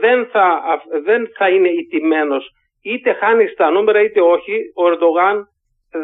δεν 0.00 0.26
θα, 0.32 0.62
δεν 1.04 1.28
θα 1.36 1.48
είναι 1.48 1.68
ιτημένος. 1.68 2.50
Είτε 2.82 3.12
χάνει 3.12 3.46
στα 3.46 3.70
νούμερα 3.70 4.00
είτε 4.02 4.20
όχι, 4.20 4.56
ο 4.74 4.86
Ερντογάν 4.86 5.46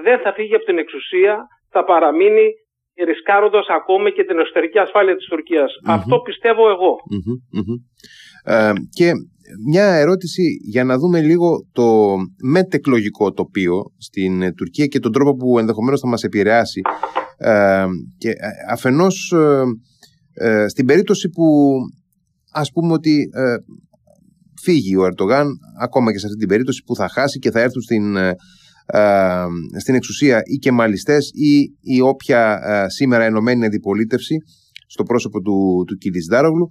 δεν 0.02 0.18
θα 0.18 0.32
φύγει 0.32 0.54
από 0.54 0.64
την 0.64 0.78
εξουσία, 0.78 1.46
θα 1.70 1.84
παραμείνει 1.84 2.50
ρισκάροντας 3.04 3.66
ακόμη 3.68 4.12
και 4.12 4.24
την 4.24 4.38
εσωτερική 4.38 4.78
ασφάλεια 4.78 5.16
της 5.16 5.26
τουρκιας 5.26 5.72
Αυτό 5.86 6.20
πιστεύω 6.20 6.68
Ε, 8.50 8.72
και 8.90 9.12
μια 9.66 9.84
ερώτηση 9.84 10.42
για 10.62 10.84
να 10.84 10.98
δούμε 10.98 11.20
λίγο 11.20 11.66
το 11.72 12.16
μετεκλογικό 12.42 13.32
τοπίο 13.32 13.82
στην 13.96 14.42
ε, 14.42 14.52
Τουρκία 14.52 14.86
και 14.86 14.98
τον 14.98 15.12
τρόπο 15.12 15.34
που 15.34 15.58
ενδεχομένως 15.58 16.00
θα 16.00 16.08
μας 16.08 16.22
επηρεάσει. 16.22 16.80
Ε, 17.36 17.84
και 18.18 18.28
ε, 18.28 18.34
αφενός 18.70 19.34
στην 20.66 20.86
περίπτωση 20.86 21.28
που 21.28 21.44
ας 22.52 22.70
πούμε 22.72 22.92
ότι 22.92 23.28
φύγει 24.62 24.96
ο 24.96 25.04
Ερτογάν, 25.04 25.48
ακόμα 25.80 26.12
και 26.12 26.18
σε 26.18 26.26
αυτή 26.26 26.38
την 26.38 26.48
περίπτωση 26.48 26.82
που 26.86 26.94
θα 26.94 27.08
χάσει 27.08 27.38
και 27.38 27.50
θα 27.50 27.60
έρθουν 27.60 27.82
στην, 27.82 28.16
στην 29.78 29.94
εξουσία 29.94 30.40
οι 30.44 30.56
κεμαλιστές 30.56 31.30
ή 31.34 31.76
η 31.80 32.00
όποια 32.00 32.60
σήμερα 32.88 33.24
ενωμένη 33.24 33.64
αντιπολίτευση 33.64 34.36
στο 34.86 35.02
πρόσωπο 35.02 35.40
του, 35.40 35.84
του 35.86 35.96
Κιλισδάρογλου 35.96 36.66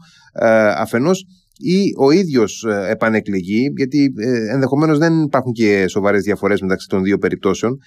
αφενός 0.75 1.25
ή 1.59 1.93
ο 1.97 2.11
ίδιος 2.11 2.63
ε, 2.63 2.89
επανεκλεγεί, 2.89 3.71
γιατί 3.75 4.13
ε, 4.17 4.53
ενδεχομένως 4.53 4.97
δεν 4.97 5.21
υπάρχουν 5.21 5.51
και 5.51 5.87
σοβαρές 5.87 6.23
διαφορές 6.23 6.61
μεταξύ 6.61 6.87
των 6.87 7.03
δύο 7.03 7.17
περιπτώσεων. 7.17 7.77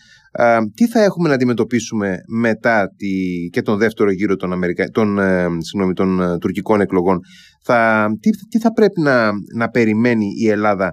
Τι 0.75 0.89
θα 0.89 1.03
έχουμε 1.03 1.29
να 1.29 1.35
αντιμετωπίσουμε 1.35 2.17
μετά 2.41 2.89
τη, 2.97 3.09
και 3.51 3.63
τον 3.63 3.79
δεύτερο 3.79 4.11
γύρο 4.11 4.37
των, 4.37 4.53
Αμερικα... 4.53 4.89
των, 4.89 5.19
ε, 5.19 5.47
συγγνώμη, 5.59 5.93
των 5.93 6.39
τουρκικών 6.41 6.81
εκλογών. 6.81 7.19
Θα, 7.63 8.09
τι, 8.21 8.31
τι 8.31 8.59
θα 8.59 8.73
πρέπει 8.73 9.01
να, 9.01 9.31
να 9.57 9.69
περιμένει 9.69 10.27
η 10.41 10.49
Ελλάδα 10.49 10.93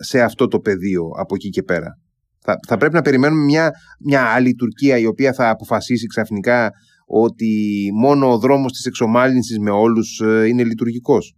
σε 0.00 0.20
αυτό 0.20 0.48
το 0.48 0.58
πεδίο 0.58 1.02
από 1.18 1.34
εκεί 1.34 1.48
και 1.48 1.62
πέρα; 1.62 1.98
Θα, 2.40 2.56
θα 2.66 2.76
πρέπει 2.76 2.94
να 2.94 3.02
περιμένουμε 3.02 3.44
μια, 3.44 3.70
μια 4.04 4.22
άλλη 4.22 4.54
Τουρκία 4.54 4.98
η 4.98 5.06
οποία 5.06 5.32
θα 5.32 5.50
αποφασίσει 5.50 6.06
ξαφνικά 6.06 6.70
ότι 7.06 7.88
μόνο 7.94 8.32
ο 8.32 8.38
δρόμος 8.38 8.72
της 8.72 8.84
εξομάλυνσης 8.84 9.58
με 9.58 9.70
όλους 9.70 10.22
είναι 10.48 10.64
λειτουργικός; 10.64 11.34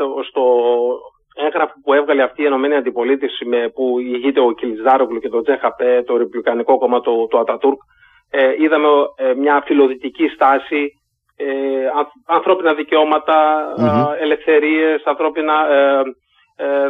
Στο, 0.00 0.22
στο 0.28 0.44
έγγραφο 1.34 1.74
που 1.84 1.92
έβγαλε 1.92 2.22
αυτή 2.22 2.42
η 2.42 2.44
Ενωμένη 2.44 2.74
Αντιπολίτευση 2.74 3.44
με, 3.44 3.68
που 3.74 3.98
ηγείται 3.98 4.40
ο 4.40 4.50
Κιλιζάρογλου 4.50 5.20
και 5.20 5.28
το 5.28 5.42
Τζέχαπε, 5.42 6.02
το 6.06 6.16
Ρεπλικανικό 6.16 6.78
Κόμμα 6.78 7.00
του 7.00 7.26
το 7.30 7.38
Ατατούρκ, 7.38 7.80
ε, 8.30 8.54
είδαμε 8.58 8.88
ε, 9.16 9.34
μια 9.34 9.62
φιλοδυτική 9.66 10.28
στάση, 10.28 10.92
ε, 11.36 11.46
ανθρώπινα 12.26 12.74
δικαιώματα, 12.74 13.68
mm-hmm. 13.78 14.20
ελευθερίες, 14.20 15.02
ανθρώπινα 15.04 15.54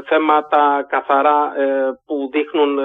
θέματα 0.09 0.87
καθαρά 0.89 1.53
που 2.07 2.29
δείχνουν 2.33 2.79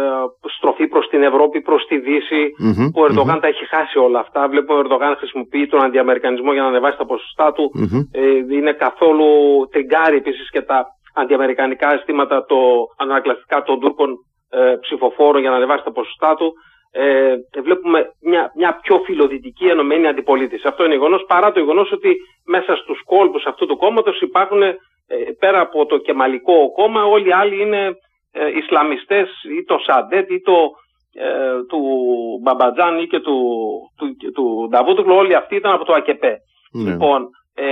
στροφή 0.58 0.88
προς 0.88 1.08
την 1.08 1.24
Ευρώπη, 1.24 1.62
προς 1.62 1.86
τη 1.86 1.98
Δύση, 2.00 2.50
που 2.94 3.02
ο 3.02 3.06
ερντογαν 3.06 3.40
τα 3.40 3.48
έχει 3.48 3.66
χάσει 3.66 3.98
όλα 3.98 4.20
αυτά. 4.20 4.48
Βλέπουμε 4.48 4.78
ο 4.78 4.82
Ερντογάν 4.82 5.16
χρησιμοποιεί 5.16 5.68
τον 5.68 5.84
αντιαμερικανισμό 5.84 6.54
για 6.54 6.62
να 6.62 6.68
ανεβάσει 6.68 6.98
τα 6.98 7.06
ποσοστά 7.06 7.52
του. 7.54 7.72
Είναι 8.52 8.74
καθόλου 8.74 9.28
τριγκάρει 9.72 10.18
επίσης 10.18 10.50
και 10.50 10.62
τα 10.62 10.86
αντιαμερικανικά 11.16 11.94
αισθήματα, 11.94 12.46
το 12.46 12.58
ανακλαστικά 12.98 13.64
των 13.64 13.80
Τούρκων 13.80 14.10
ψηφοφόρων 14.82 15.42
για 15.42 15.50
να 15.50 15.56
ανεβάσει 15.56 15.84
τα 15.84 15.92
ποσοστά 15.92 16.36
του 16.36 16.54
ε, 16.98 17.62
βλέπουμε 17.62 18.00
μια, 18.22 18.52
μια 18.56 18.80
πιο 18.82 19.02
φιλοδυτική 19.06 19.66
ενωμένη 19.66 20.08
αντιπολίτευση. 20.08 20.68
Αυτό 20.68 20.86
είναι 20.86 20.94
γεγονός 20.94 21.24
παρά 21.28 21.52
το 21.52 21.60
γεγονός 21.60 21.92
ότι 21.92 22.16
μέσα 22.46 22.76
στους 22.76 23.02
κόλπους 23.06 23.46
αυτού 23.46 23.66
του 23.66 23.78
κόμματος 23.78 24.22
υπάρχουν 24.22 24.62
ε, 24.62 24.78
πέρα 25.40 25.60
από 25.60 25.86
το 25.86 25.98
κεμαλικό 25.98 26.72
κόμμα 26.72 27.04
όλοι 27.04 27.28
οι 27.28 27.32
άλλοι 27.32 27.62
είναι 27.62 27.98
ε, 28.32 28.58
Ισλαμιστές 28.58 29.30
ή 29.60 29.64
το 29.64 29.78
Σαντέτ 29.78 30.30
ή 30.32 30.42
το 30.42 30.72
ε, 31.14 31.64
του 31.70 31.82
Μπαμπατζάν 32.42 33.00
ή 33.00 33.08
και 33.08 33.20
του, 33.20 33.38
του, 33.98 34.32
του 34.34 34.68
Νταβούτουκλου 34.70 35.16
όλοι 35.16 35.36
αυτοί 35.36 35.56
ήταν 35.56 35.74
από 35.74 35.86
το 35.86 35.94
ΑΚΕΠΕ. 35.94 36.38
Ναι. 36.72 36.92
Λοιπόν, 36.92 37.30
ε, 37.56 37.66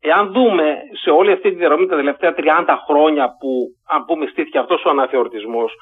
εάν 0.00 0.32
δούμε 0.32 0.76
σε 1.02 1.10
όλη 1.10 1.32
αυτή 1.32 1.50
τη 1.50 1.56
διαδρομή 1.56 1.86
τα 1.86 1.96
τελευταία 1.96 2.34
30 2.36 2.76
χρόνια 2.88 3.36
που 3.40 3.66
αν 3.88 4.04
πούμε 4.04 4.26
στήθηκε 4.26 4.58
αυτός 4.58 4.84
ο 4.84 4.90
αναθεωρητισμός 4.90 5.72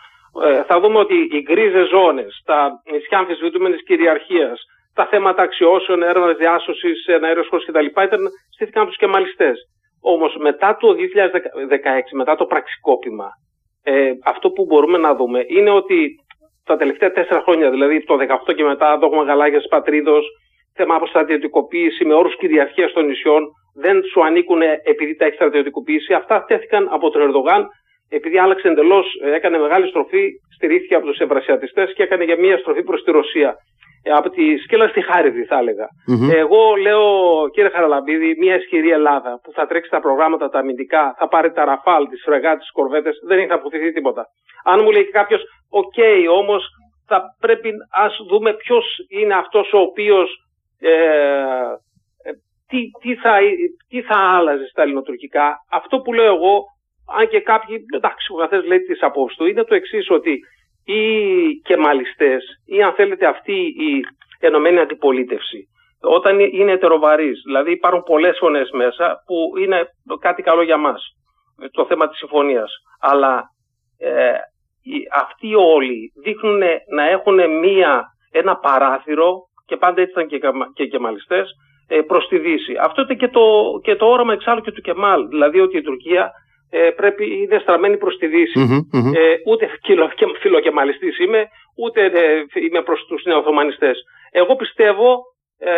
ε, 0.43 0.63
θα 0.63 0.81
δούμε 0.81 0.99
ότι 0.99 1.15
οι 1.15 1.41
γκρίζε 1.43 1.85
ζώνες, 1.85 2.43
τα 2.45 2.83
νησιά 2.93 3.19
αμφισβητούμενης 3.19 3.85
κυριαρχίας, 3.85 4.63
τα 4.95 5.07
θέματα 5.07 5.43
αξιώσεων, 5.43 6.03
έρευνας 6.03 6.37
διάσωσης, 6.37 7.09
αέριο 7.09 7.45
κτλ. 7.67 8.03
Ήταν, 8.03 8.29
στήθηκαν 8.55 8.87
τους 8.87 8.97
κεμαλιστές. 8.97 9.57
Όμως 10.07 10.37
μετά 10.38 10.77
το 10.81 10.88
2016, 10.93 12.14
μετά 12.14 12.35
το 12.37 12.45
πραξικόπημα, 12.45 13.29
ε, 13.83 14.12
αυτό 14.25 14.51
που 14.51 14.64
μπορούμε 14.64 14.99
να 14.99 15.14
δούμε 15.14 15.45
είναι 15.47 15.71
ότι 15.71 15.99
τα 16.64 16.77
τελευταία 16.77 17.12
τέσσερα 17.12 17.40
χρόνια, 17.40 17.71
δηλαδή 17.71 18.05
το 18.05 18.17
2018 18.17 18.53
και 18.57 18.64
μετά, 18.64 18.99
δόγμα 18.99 19.23
Γαλάγιας 19.23 19.67
Πατρίδος, 19.69 20.25
θέμα 20.75 20.95
αποστρατιωτικοποίηση 20.95 22.05
με 22.05 22.14
όρους 22.14 22.37
κυριαρχίας 22.37 22.93
των 22.93 23.07
νησιών, 23.07 23.43
δεν 23.75 24.03
σου 24.05 24.25
ανήκουν 24.25 24.62
επειδή 24.62 25.17
τα 25.17 25.25
έχει 25.25 25.35
στρατιωτικοποιήσει. 25.35 26.14
Αυτά 26.14 26.45
τέθηκαν 26.45 26.88
από 26.90 27.11
τον 27.11 27.23
Ερντογάν, 27.23 27.69
επειδή 28.09 28.38
άλλαξε 28.38 28.69
εντελώς, 28.69 29.07
έκανε 29.35 29.59
μεγάλη 29.59 29.87
στροφή, 29.87 30.31
στηρίχθηκε 30.55 30.95
από 30.95 31.07
τους 31.07 31.19
ευρασιατιστές 31.19 31.93
και 31.95 32.03
έκανε 32.03 32.25
για 32.25 32.38
μία 32.38 32.59
στροφή 32.59 32.83
προς 32.83 33.03
τη 33.03 33.11
Ρωσία. 33.11 33.57
Ε, 34.07 34.11
από 34.11 34.31
τη 34.31 34.57
Σκύλλα 34.57 34.88
στη 34.88 35.01
Χάρυβδη, 35.03 35.45
θα 35.45 35.59
έλεγα. 35.59 35.88
Εγώ 36.35 36.75
λέω, 36.75 37.05
κύριε 37.53 37.71
Χαραλαμπίδη, 37.71 38.37
μια 38.38 38.57
ισχυρή 38.57 38.90
Ελλάδα 38.90 39.40
που 39.43 39.53
θα 39.53 39.67
τρέξει 39.67 39.90
τα 39.90 40.01
προγράμματα 40.01 40.49
τα 40.49 40.59
αμυντικά, 40.59 41.14
θα 41.19 41.29
πάρει 41.29 41.53
τα 41.53 41.64
ραφάλ, 41.64 42.09
τις 42.09 42.23
φρεγάτες, 42.25 42.59
τις 42.59 42.73
κορβέτες, 42.73 43.19
δεν 43.27 43.38
έχει 43.38 43.53
να 43.53 43.60
φοβηθεί 43.60 43.93
τίποτα. 43.93 44.27
Αν 44.64 44.81
μου 44.83 44.90
λέει 44.90 45.11
κάποιος, 45.11 45.43
OK, 45.71 45.93
okay, 45.97 46.25
όμως 46.40 46.64
θα 47.07 47.23
πρέπει 47.40 47.71
ας 47.90 48.17
δούμε 48.29 48.53
ποιος 48.53 48.85
είναι 49.09 49.35
αυτός 49.35 49.73
ο 49.73 49.79
οποίος. 49.79 50.29
Ε, 50.81 50.93
ε, 50.93 52.31
τι, 52.69 52.79
τι, 53.01 53.14
θα, 53.14 53.38
τι 53.88 54.03
θα 54.03 54.19
άλλαζε 54.19 54.67
στα 54.67 54.83
ελληνοτουρκικά. 54.83 55.57
Αυτό 55.71 55.99
που 55.99 56.12
λέω 56.12 56.35
εγώ, 56.35 56.64
αν 57.19 57.29
και 57.29 57.40
κάποιοι, 57.40 57.85
εντάξει, 57.95 58.33
ο 58.33 58.37
καθένας 58.37 58.67
λέει 58.67 58.81
τις 58.81 59.03
απόψεις 59.03 59.37
του, 59.38 59.47
είναι 59.47 59.64
το 59.64 59.75
εξής 59.75 60.11
ότι 60.11 60.40
οι 60.85 61.03
κεμαλιστές 61.64 62.44
ή 62.66 62.83
αν 62.83 62.92
θέλετε 62.92 63.27
αυτή 63.27 63.53
η 63.62 64.01
ενωμένη 64.40 64.79
αντιπολίτευση 64.79 65.68
όταν 66.05 66.40
είναι 66.40 66.73
ετεροβαρής, 66.73 67.42
δηλαδή 67.44 67.70
υπάρχουν 67.70 68.03
πολλές 68.03 68.37
φωνές 68.38 68.70
μέσα 68.70 69.23
που 69.27 69.59
είναι 69.59 69.88
κάτι 70.20 70.42
καλό 70.42 70.62
για 70.62 70.77
μας, 70.77 71.03
το 71.70 71.87
θέμα 71.87 72.09
της 72.09 72.18
συμφωνίας. 72.18 72.73
Αλλά 73.01 73.42
ε, 73.99 74.33
αυτοί 75.12 75.55
όλοι 75.55 76.12
δείχνουν 76.23 76.62
να 76.94 77.09
έχουν 77.09 77.59
μία, 77.59 78.05
ένα 78.31 78.57
παράθυρο 78.57 79.37
και 79.66 79.77
πάντα 79.77 80.01
έτσι 80.01 80.12
ήταν 80.12 80.27
και, 80.27 80.40
και 80.75 80.87
κεμαλιστές 80.87 81.51
ε, 81.88 82.01
προς 82.01 82.29
τη 82.29 82.38
Δύση. 82.38 82.77
Αυτό 82.81 83.03
ήταν 83.03 83.16
και 83.16 83.29
το, 83.29 83.42
και 83.83 83.97
το 83.97 84.07
όραμα 84.07 84.33
εξάλλου 84.33 84.61
και 84.61 84.73
του 84.73 84.81
Κεμάλ, 84.81 85.29
δηλαδή 85.29 85.61
ότι 85.61 85.77
η 85.77 85.83
Τουρκία 85.83 86.33
ε, 86.77 86.91
πρέπει, 86.91 87.25
είναι 87.43 87.59
στραμμένη 87.59 87.97
προς 87.97 88.17
τη 88.17 88.27
δυση 88.27 88.87
Ε, 89.15 89.35
ούτε 89.51 89.71
φιλοκεμαλιστής 90.41 91.19
είμαι, 91.19 91.49
ούτε 91.77 92.05
ε, 92.05 92.45
είμαι 92.65 92.83
προς 92.83 93.05
τους 93.09 93.25
νεοοθωμανιστές. 93.25 93.97
Εγώ 94.31 94.57
πιστεύω, 94.57 95.23
ε, 95.59 95.73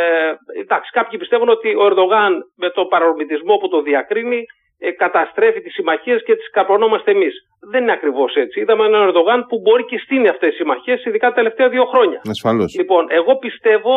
εντάξει, 0.61 0.91
κάποιοι 0.91 1.19
πιστεύουν 1.19 1.49
ότι 1.49 1.75
ο 1.75 1.85
Ερδογάν 1.87 2.33
με 2.57 2.71
το 2.71 2.85
παρορμητισμό 2.85 3.57
που 3.57 3.69
το 3.69 3.83
διακρίνει 3.83 4.45
ε, 4.79 4.91
καταστρέφει 4.91 5.61
τις 5.61 5.75
συμμαχίες 5.75 6.23
και 6.25 6.37
τις 6.37 6.51
καπρονόμαστε 6.51 7.11
εμείς. 7.11 7.35
Δεν 7.71 7.83
είναι 7.83 7.93
ακριβώς 7.93 8.35
έτσι. 8.35 8.61
Είδαμε 8.61 8.85
έναν 8.87 9.09
Ερδογάν 9.09 9.47
που 9.49 9.61
μπορεί 9.61 9.85
και 9.85 9.99
στείνει 9.99 10.29
αυτές 10.29 10.49
τις 10.49 10.59
συμμαχίες, 10.59 11.05
ειδικά 11.05 11.29
τα 11.29 11.35
τελευταία 11.35 11.69
δύο 11.69 11.85
χρόνια. 11.85 12.21
Ασφαλώς. 12.29 12.75
Λοιπόν, 12.79 13.07
εγώ 13.11 13.37
πιστεύω 13.37 13.95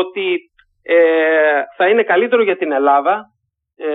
ότι 0.00 0.50
ε, 0.82 0.96
θα 1.76 1.88
είναι 1.88 2.02
καλύτερο 2.02 2.42
για 2.42 2.56
την 2.56 2.72
Ελλάδα 2.72 3.24
ε, 3.76 3.86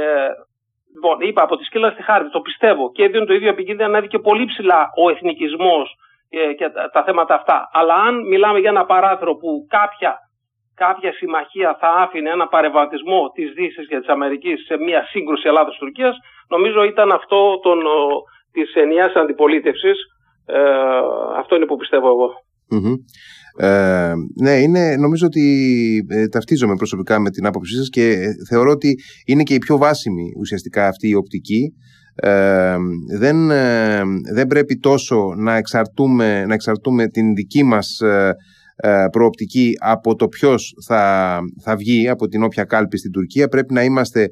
Λοιπόν, 0.96 1.20
είπα 1.20 1.42
από 1.42 1.58
τη 1.58 1.64
σκύλα 1.64 1.92
στη 1.92 2.04
χάρη, 2.04 2.30
το 2.30 2.40
πιστεύω 2.40 2.92
και 2.92 3.04
έδινε 3.04 3.26
το 3.26 3.34
ίδιο 3.34 3.50
επικίνδυνο 3.50 3.88
ανέβηκε 3.88 4.20
πολύ 4.20 4.46
ψηλά 4.46 4.90
ο 5.04 5.10
εθνικισμός 5.10 5.96
ε, 6.30 6.54
και 6.54 6.70
τα, 6.70 6.90
τα, 6.90 7.04
θέματα 7.04 7.36
αυτά. 7.36 7.70
Αλλά 7.74 7.96
αν 7.96 8.28
μιλάμε 8.28 8.60
για 8.60 8.70
ένα 8.70 8.86
παράθυρο 8.86 9.36
που 9.36 9.66
κάποια, 9.70 10.18
κάποια 10.76 11.14
συμμαχία 11.14 11.78
θα 11.80 11.88
άφηνε 11.88 12.30
ένα 12.30 12.48
παρεμβατισμό 12.48 13.32
της 13.34 13.52
Δύσης 13.54 13.88
και 13.88 14.00
της 14.00 14.08
Αμερικής 14.08 14.66
σε 14.66 14.78
μια 14.78 15.04
σύγκρουση 15.04 15.48
Ελλάδα-Τουρκία, 15.48 16.14
νομίζω 16.48 16.84
ήταν 16.84 17.12
αυτό 17.12 17.60
της 18.52 18.74
ενιαίας 18.74 19.14
αντιπολίτευσης. 19.14 19.98
Ε, 20.46 20.60
αυτό 21.38 21.56
είναι 21.56 21.66
που 21.66 21.78
πιστεύω 21.78 22.08
εγώ. 22.08 22.34
Ε, 23.58 24.14
ναι, 24.42 24.52
είναι, 24.52 24.96
νομίζω 24.96 25.26
ότι 25.26 26.06
ε, 26.10 26.28
ταυτίζομαι 26.28 26.76
προσωπικά 26.76 27.20
με 27.20 27.30
την 27.30 27.46
άποψή 27.46 27.76
σας 27.76 27.90
και 27.90 28.10
ε, 28.10 28.34
θεωρώ 28.48 28.72
ότι 28.72 29.00
είναι 29.26 29.44
και 29.44 29.54
η 29.54 29.58
πιο 29.58 29.78
βάσιμη 29.78 30.32
ουσιαστικά 30.40 30.88
αυτή 30.88 31.08
η 31.08 31.16
οπτική. 31.16 31.74
Ε, 32.16 32.76
δεν, 33.18 33.48
δεν 34.34 34.48
πρέπει 34.48 34.78
τόσο 34.78 35.34
να 35.38 35.56
εξαρτούμε, 35.56 36.46
να 36.46 36.54
εξαρτούμε 36.54 37.08
την 37.08 37.36
δική 37.36 37.64
μας 37.64 38.02
προοπτική 39.12 39.74
από 39.80 40.16
το 40.16 40.28
ποιος 40.28 40.74
θα, 40.88 41.40
θα 41.62 41.76
βγει 41.76 42.10
από 42.10 42.28
την 42.28 42.44
όποια 42.44 42.64
κάλπη 42.64 42.98
στην 42.98 43.12
Τουρκία. 43.12 43.48
Πρέπει 43.48 43.74
να 43.74 43.84
είμαστε 43.84 44.22
ε, 44.22 44.28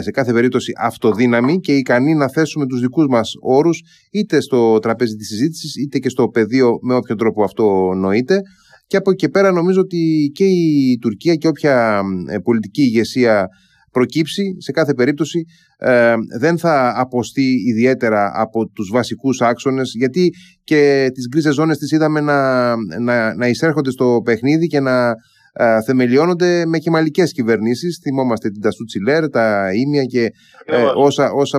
σε 0.00 0.10
κάθε 0.10 0.32
περίπτωση 0.32 0.72
αυτοδύναμοι 0.80 1.60
και 1.60 1.76
ικανοί 1.76 2.14
να 2.14 2.28
θέσουμε 2.28 2.66
τους 2.66 2.80
δικούς 2.80 3.06
μας 3.08 3.32
όρους 3.40 3.82
είτε 4.10 4.40
στο 4.40 4.78
τραπέζι 4.78 5.16
της 5.16 5.26
συζήτησης 5.26 5.76
είτε 5.76 5.98
και 5.98 6.08
στο 6.08 6.28
πεδίο 6.28 6.78
με 6.82 6.94
όποιο 6.94 7.14
τρόπο 7.14 7.44
αυτό 7.44 7.92
νοείται. 7.94 8.40
Και 8.86 8.96
από 8.96 9.10
εκεί 9.10 9.24
και 9.24 9.28
πέρα 9.28 9.52
νομίζω 9.52 9.80
ότι 9.80 10.30
και 10.34 10.44
η 10.44 10.98
Τουρκία 11.00 11.34
και 11.34 11.48
όποια 11.48 12.02
ε, 12.30 12.38
πολιτική 12.38 12.82
ηγεσία 12.82 13.48
προκύψει 13.90 14.56
σε 14.58 14.72
κάθε 14.72 14.94
περίπτωση 14.94 15.44
ε, 15.78 16.14
δεν 16.38 16.58
θα 16.58 16.92
αποστεί 16.96 17.54
ιδιαίτερα 17.68 18.32
από 18.34 18.66
τους 18.66 18.90
βασικούς 18.92 19.40
άξονες 19.40 19.92
γιατί 19.96 20.30
και 20.64 21.08
τις 21.14 21.26
γκρίζες 21.28 21.54
ζώνες 21.54 21.78
τις 21.78 21.90
είδαμε 21.90 22.20
να, 22.20 22.70
να, 23.00 23.34
να 23.34 23.48
εισέρχονται 23.48 23.90
στο 23.90 24.20
παιχνίδι 24.24 24.66
και 24.66 24.80
να 24.80 25.14
ε, 25.56 25.82
θεμελιώνονται 25.82 26.66
με 26.66 26.78
κεμαλικές 26.78 27.32
κυβερνήσεις. 27.32 27.98
Θυμόμαστε 28.02 28.50
την 28.50 28.60
Ταστού 28.60 28.84
Τσιλέρ, 28.84 29.28
τα 29.28 29.72
Ήμια 29.74 30.04
και 30.04 30.22
ε, 30.64 30.82
όσα, 30.96 31.30
όσα 31.32 31.58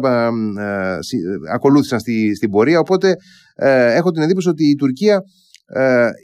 ε, 0.60 0.98
ακολούθησαν 1.54 2.00
στη, 2.00 2.36
στην 2.36 2.50
πορεία. 2.50 2.80
Οπότε 2.80 3.16
έχω 3.96 4.12
την 4.12 4.22
εντύπωση 4.22 4.50
ότι 4.50 4.70
η 4.70 4.76
Τουρκία 4.76 5.22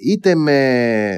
είτε 0.06 0.36
με 0.36 1.12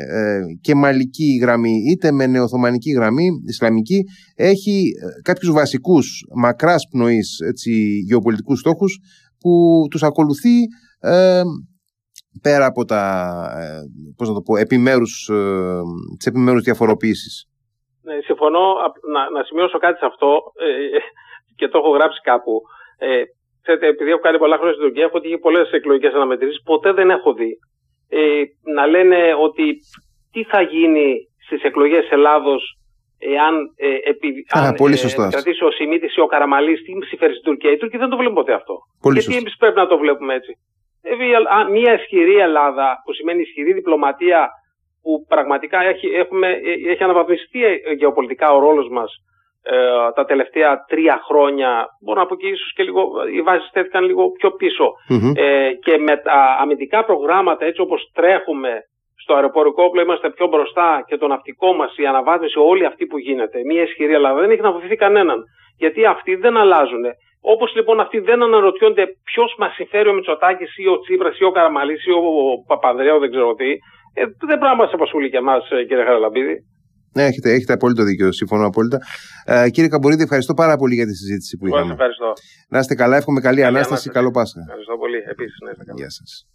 κεμαλική 0.62 1.40
γραμμή 1.42 1.84
είτε 1.92 2.12
με 2.12 2.26
νεοθωμανική 2.26 2.92
γραμμή 2.92 3.28
ισλαμική 3.46 4.04
έχει 4.36 4.92
κάποιους 5.22 5.52
βασικούς 5.52 6.26
μακράς 6.36 6.88
πνοής 6.92 7.40
έτσι, 7.48 7.72
γεωπολιτικούς 8.08 8.60
στόχους 8.60 9.00
που 9.40 9.84
τους 9.90 10.04
ακολουθεί 10.04 10.58
πέρα 12.42 12.66
από 12.66 12.86
τα 12.86 13.02
ε, 13.58 13.80
πώς 14.18 14.28
να 14.28 14.34
το 14.34 14.42
πω, 14.42 14.58
επιμέρους, 14.58 15.30
ε, 15.30 15.82
τις 16.18 16.26
επιμέρους 16.26 16.62
διαφοροποίησεις. 16.62 17.48
Ναι, 18.02 18.16
συμφωνώ 18.22 18.66
να, 19.14 19.30
να 19.30 19.44
σημειώσω 19.44 19.78
κάτι 19.78 19.98
σε 19.98 20.06
αυτό 20.06 20.42
ε, 20.60 20.98
και 21.56 21.68
το 21.68 21.78
έχω 21.78 21.90
γράψει 21.90 22.20
κάπου. 22.22 22.62
Ε, 22.98 23.22
ξέρετε, 23.62 23.88
επειδή 23.88 24.10
έχω 24.10 24.20
κάνει 24.20 24.38
πολλά 24.38 24.56
χρόνια 24.56 24.74
στην 24.74 24.86
Τουρκία, 24.86 25.06
έχω 25.06 25.20
δει 25.20 25.40
πολλές 25.40 25.72
εκλογικές 25.72 26.14
αναμετρήσεις. 26.14 26.62
Ποτέ 26.64 26.92
δεν 26.94 27.10
έχω 27.10 27.34
δει 27.34 27.58
ε, 28.10 28.44
να 28.74 28.88
λένε 28.88 29.18
ότι 29.40 29.66
τι 30.32 30.44
θα 30.44 30.62
γίνει 30.62 31.30
στις 31.46 31.62
εκλογές 31.64 32.10
Ελλάδος 32.10 32.78
εάν, 33.18 33.54
ε, 33.76 34.10
επί, 34.10 34.28
Α, 34.58 34.68
αν 34.68 34.74
πολύ 34.74 34.94
ε, 34.94 35.28
κρατήσει 35.30 35.64
ο 35.64 35.72
Σιμίτης 35.72 36.16
ή 36.16 36.22
ο 36.22 36.26
Καραμαλής, 36.26 36.82
τι 36.84 36.92
συμφέρει 37.06 37.34
στην 37.34 37.44
Τουρκία. 37.44 37.72
Οι 37.72 37.78
Τούρκοι 37.78 37.98
δεν 37.98 38.10
το 38.10 38.18
βλέπουν 38.18 38.36
ποτέ 38.36 38.54
αυτό. 38.54 38.76
Πολύ 39.02 39.20
Γιατί 39.20 39.36
εμείς 39.38 39.56
πρέπει 39.58 39.78
να 39.78 39.88
το 39.88 39.98
βλέπουμε 39.98 40.34
έτσι. 40.34 40.52
Μια 41.72 41.94
ισχυρή 41.94 42.38
Ελλάδα 42.38 43.02
που 43.06 43.14
σημαίνει 43.14 43.42
ισχυρή 43.42 43.74
διπλωματία 43.74 44.50
που 45.02 45.26
πραγματικά 45.28 45.82
έχει, 45.84 46.08
έχουμε, 46.08 46.60
έχει 46.88 47.04
αναβαθμιστεί 47.04 47.60
γεωπολιτικά 47.98 48.54
ο 48.54 48.60
ρόλος 48.60 48.90
μας 48.90 49.12
ε, 49.64 49.76
τα 50.16 50.26
τελευταία 50.26 50.86
τρία 50.88 51.22
χρόνια. 51.28 51.88
Μπορώ 52.02 52.20
να 52.20 52.26
πω 52.26 52.36
και 52.36 52.48
ίσως 52.48 52.74
και 52.74 52.84
λίγο, 52.84 53.02
οι 53.34 53.42
βάσεις 53.42 53.68
στέθηκαν 53.68 54.04
λίγο 54.04 54.32
πιο 54.32 54.52
πισω 54.52 54.92
Ε, 55.36 55.72
και 55.74 55.98
με 55.98 56.18
τα 56.18 56.58
αμυντικά 56.62 57.06
προγράμματα 57.06 57.66
έτσι 57.66 57.82
όπως 57.82 58.12
τρέχουμε 58.14 58.82
στο 59.24 59.34
αεροπορικό 59.34 59.84
όπλο 59.84 60.02
είμαστε 60.02 60.30
πιο 60.30 60.48
μπροστά 60.48 61.04
και 61.08 61.18
το 61.18 61.28
ναυτικό 61.28 61.74
μας, 61.74 61.98
η 61.98 62.06
αναβάθμιση, 62.06 62.60
όλη 62.60 62.86
αυτή 62.86 63.06
που 63.06 63.18
γίνεται. 63.18 63.60
Μια 63.66 63.82
ισχυρή 63.82 64.14
Ελλάδα 64.14 64.40
δεν 64.40 64.52
έχει 64.52 64.62
να 64.62 64.72
βοηθήσει 64.72 64.96
κανέναν. 64.96 65.44
Γιατί 65.78 66.06
αυτοί 66.06 66.36
δεν 66.36 66.58
αλλάζουν. 66.58 67.04
Όπως 67.52 67.70
λοιπόν 67.78 68.00
αυτοί 68.00 68.18
δεν 68.20 68.44
αναρωτιόνται 68.44 69.04
ποιος 69.30 69.56
μας 69.60 69.74
συμφέρει 69.74 70.10
ο 70.10 70.14
Μητσοτάκης 70.14 70.78
ή 70.78 70.88
ο 70.94 71.00
Τσίπρας 71.00 71.40
ή 71.40 71.44
ο 71.44 71.52
Καραμαλής 71.52 72.06
ή 72.06 72.12
ο 72.12 72.22
Παπανδρέο, 72.68 73.20
δεν 73.20 73.30
ξέρω 73.32 73.54
τι, 73.54 73.72
ε, 74.20 74.24
δεν 74.50 74.58
πρέπει 74.60 74.74
να 74.74 74.76
μας 74.76 74.92
απασχολεί 74.94 75.30
και 75.30 75.38
εμάς, 75.38 75.72
ε, 75.72 75.84
κύριε 75.88 76.04
Χαραλαμπίδη. 76.04 76.56
Ναι, 77.16 77.24
έχετε, 77.24 77.50
έχετε 77.52 77.74
απόλυτο 77.74 78.04
δίκιο. 78.04 78.32
Συμφωνώ 78.32 78.66
απόλυτα. 78.66 78.98
Ε, 79.46 79.70
κύριε 79.70 79.90
Καμπορίδη, 79.90 80.24
ευχαριστώ 80.24 80.54
πάρα 80.54 80.76
πολύ 80.78 80.96
για 80.96 81.06
τη 81.06 81.16
συζήτηση 81.16 81.58
που 81.58 81.68
είχαμε. 81.68 81.92
Ευχαριστώ. 81.92 82.34
Να 82.70 82.80
είστε 82.80 82.96
καλά, 82.96 83.16
εύχομαι 83.18 83.42
καλή, 83.42 83.62
καλή 83.62 83.76
ανάσταση. 83.76 84.10
Καλό 84.10 84.32
Πάσχα. 84.32 84.60
Ευχαριστώ 84.62 84.98
πολύ. 84.98 85.18
Επίσης, 85.18 85.58
να 85.64 85.70
είστε 85.72 85.84
καλά. 85.84 86.00
Γεια 86.00 86.10
σας. 86.10 86.48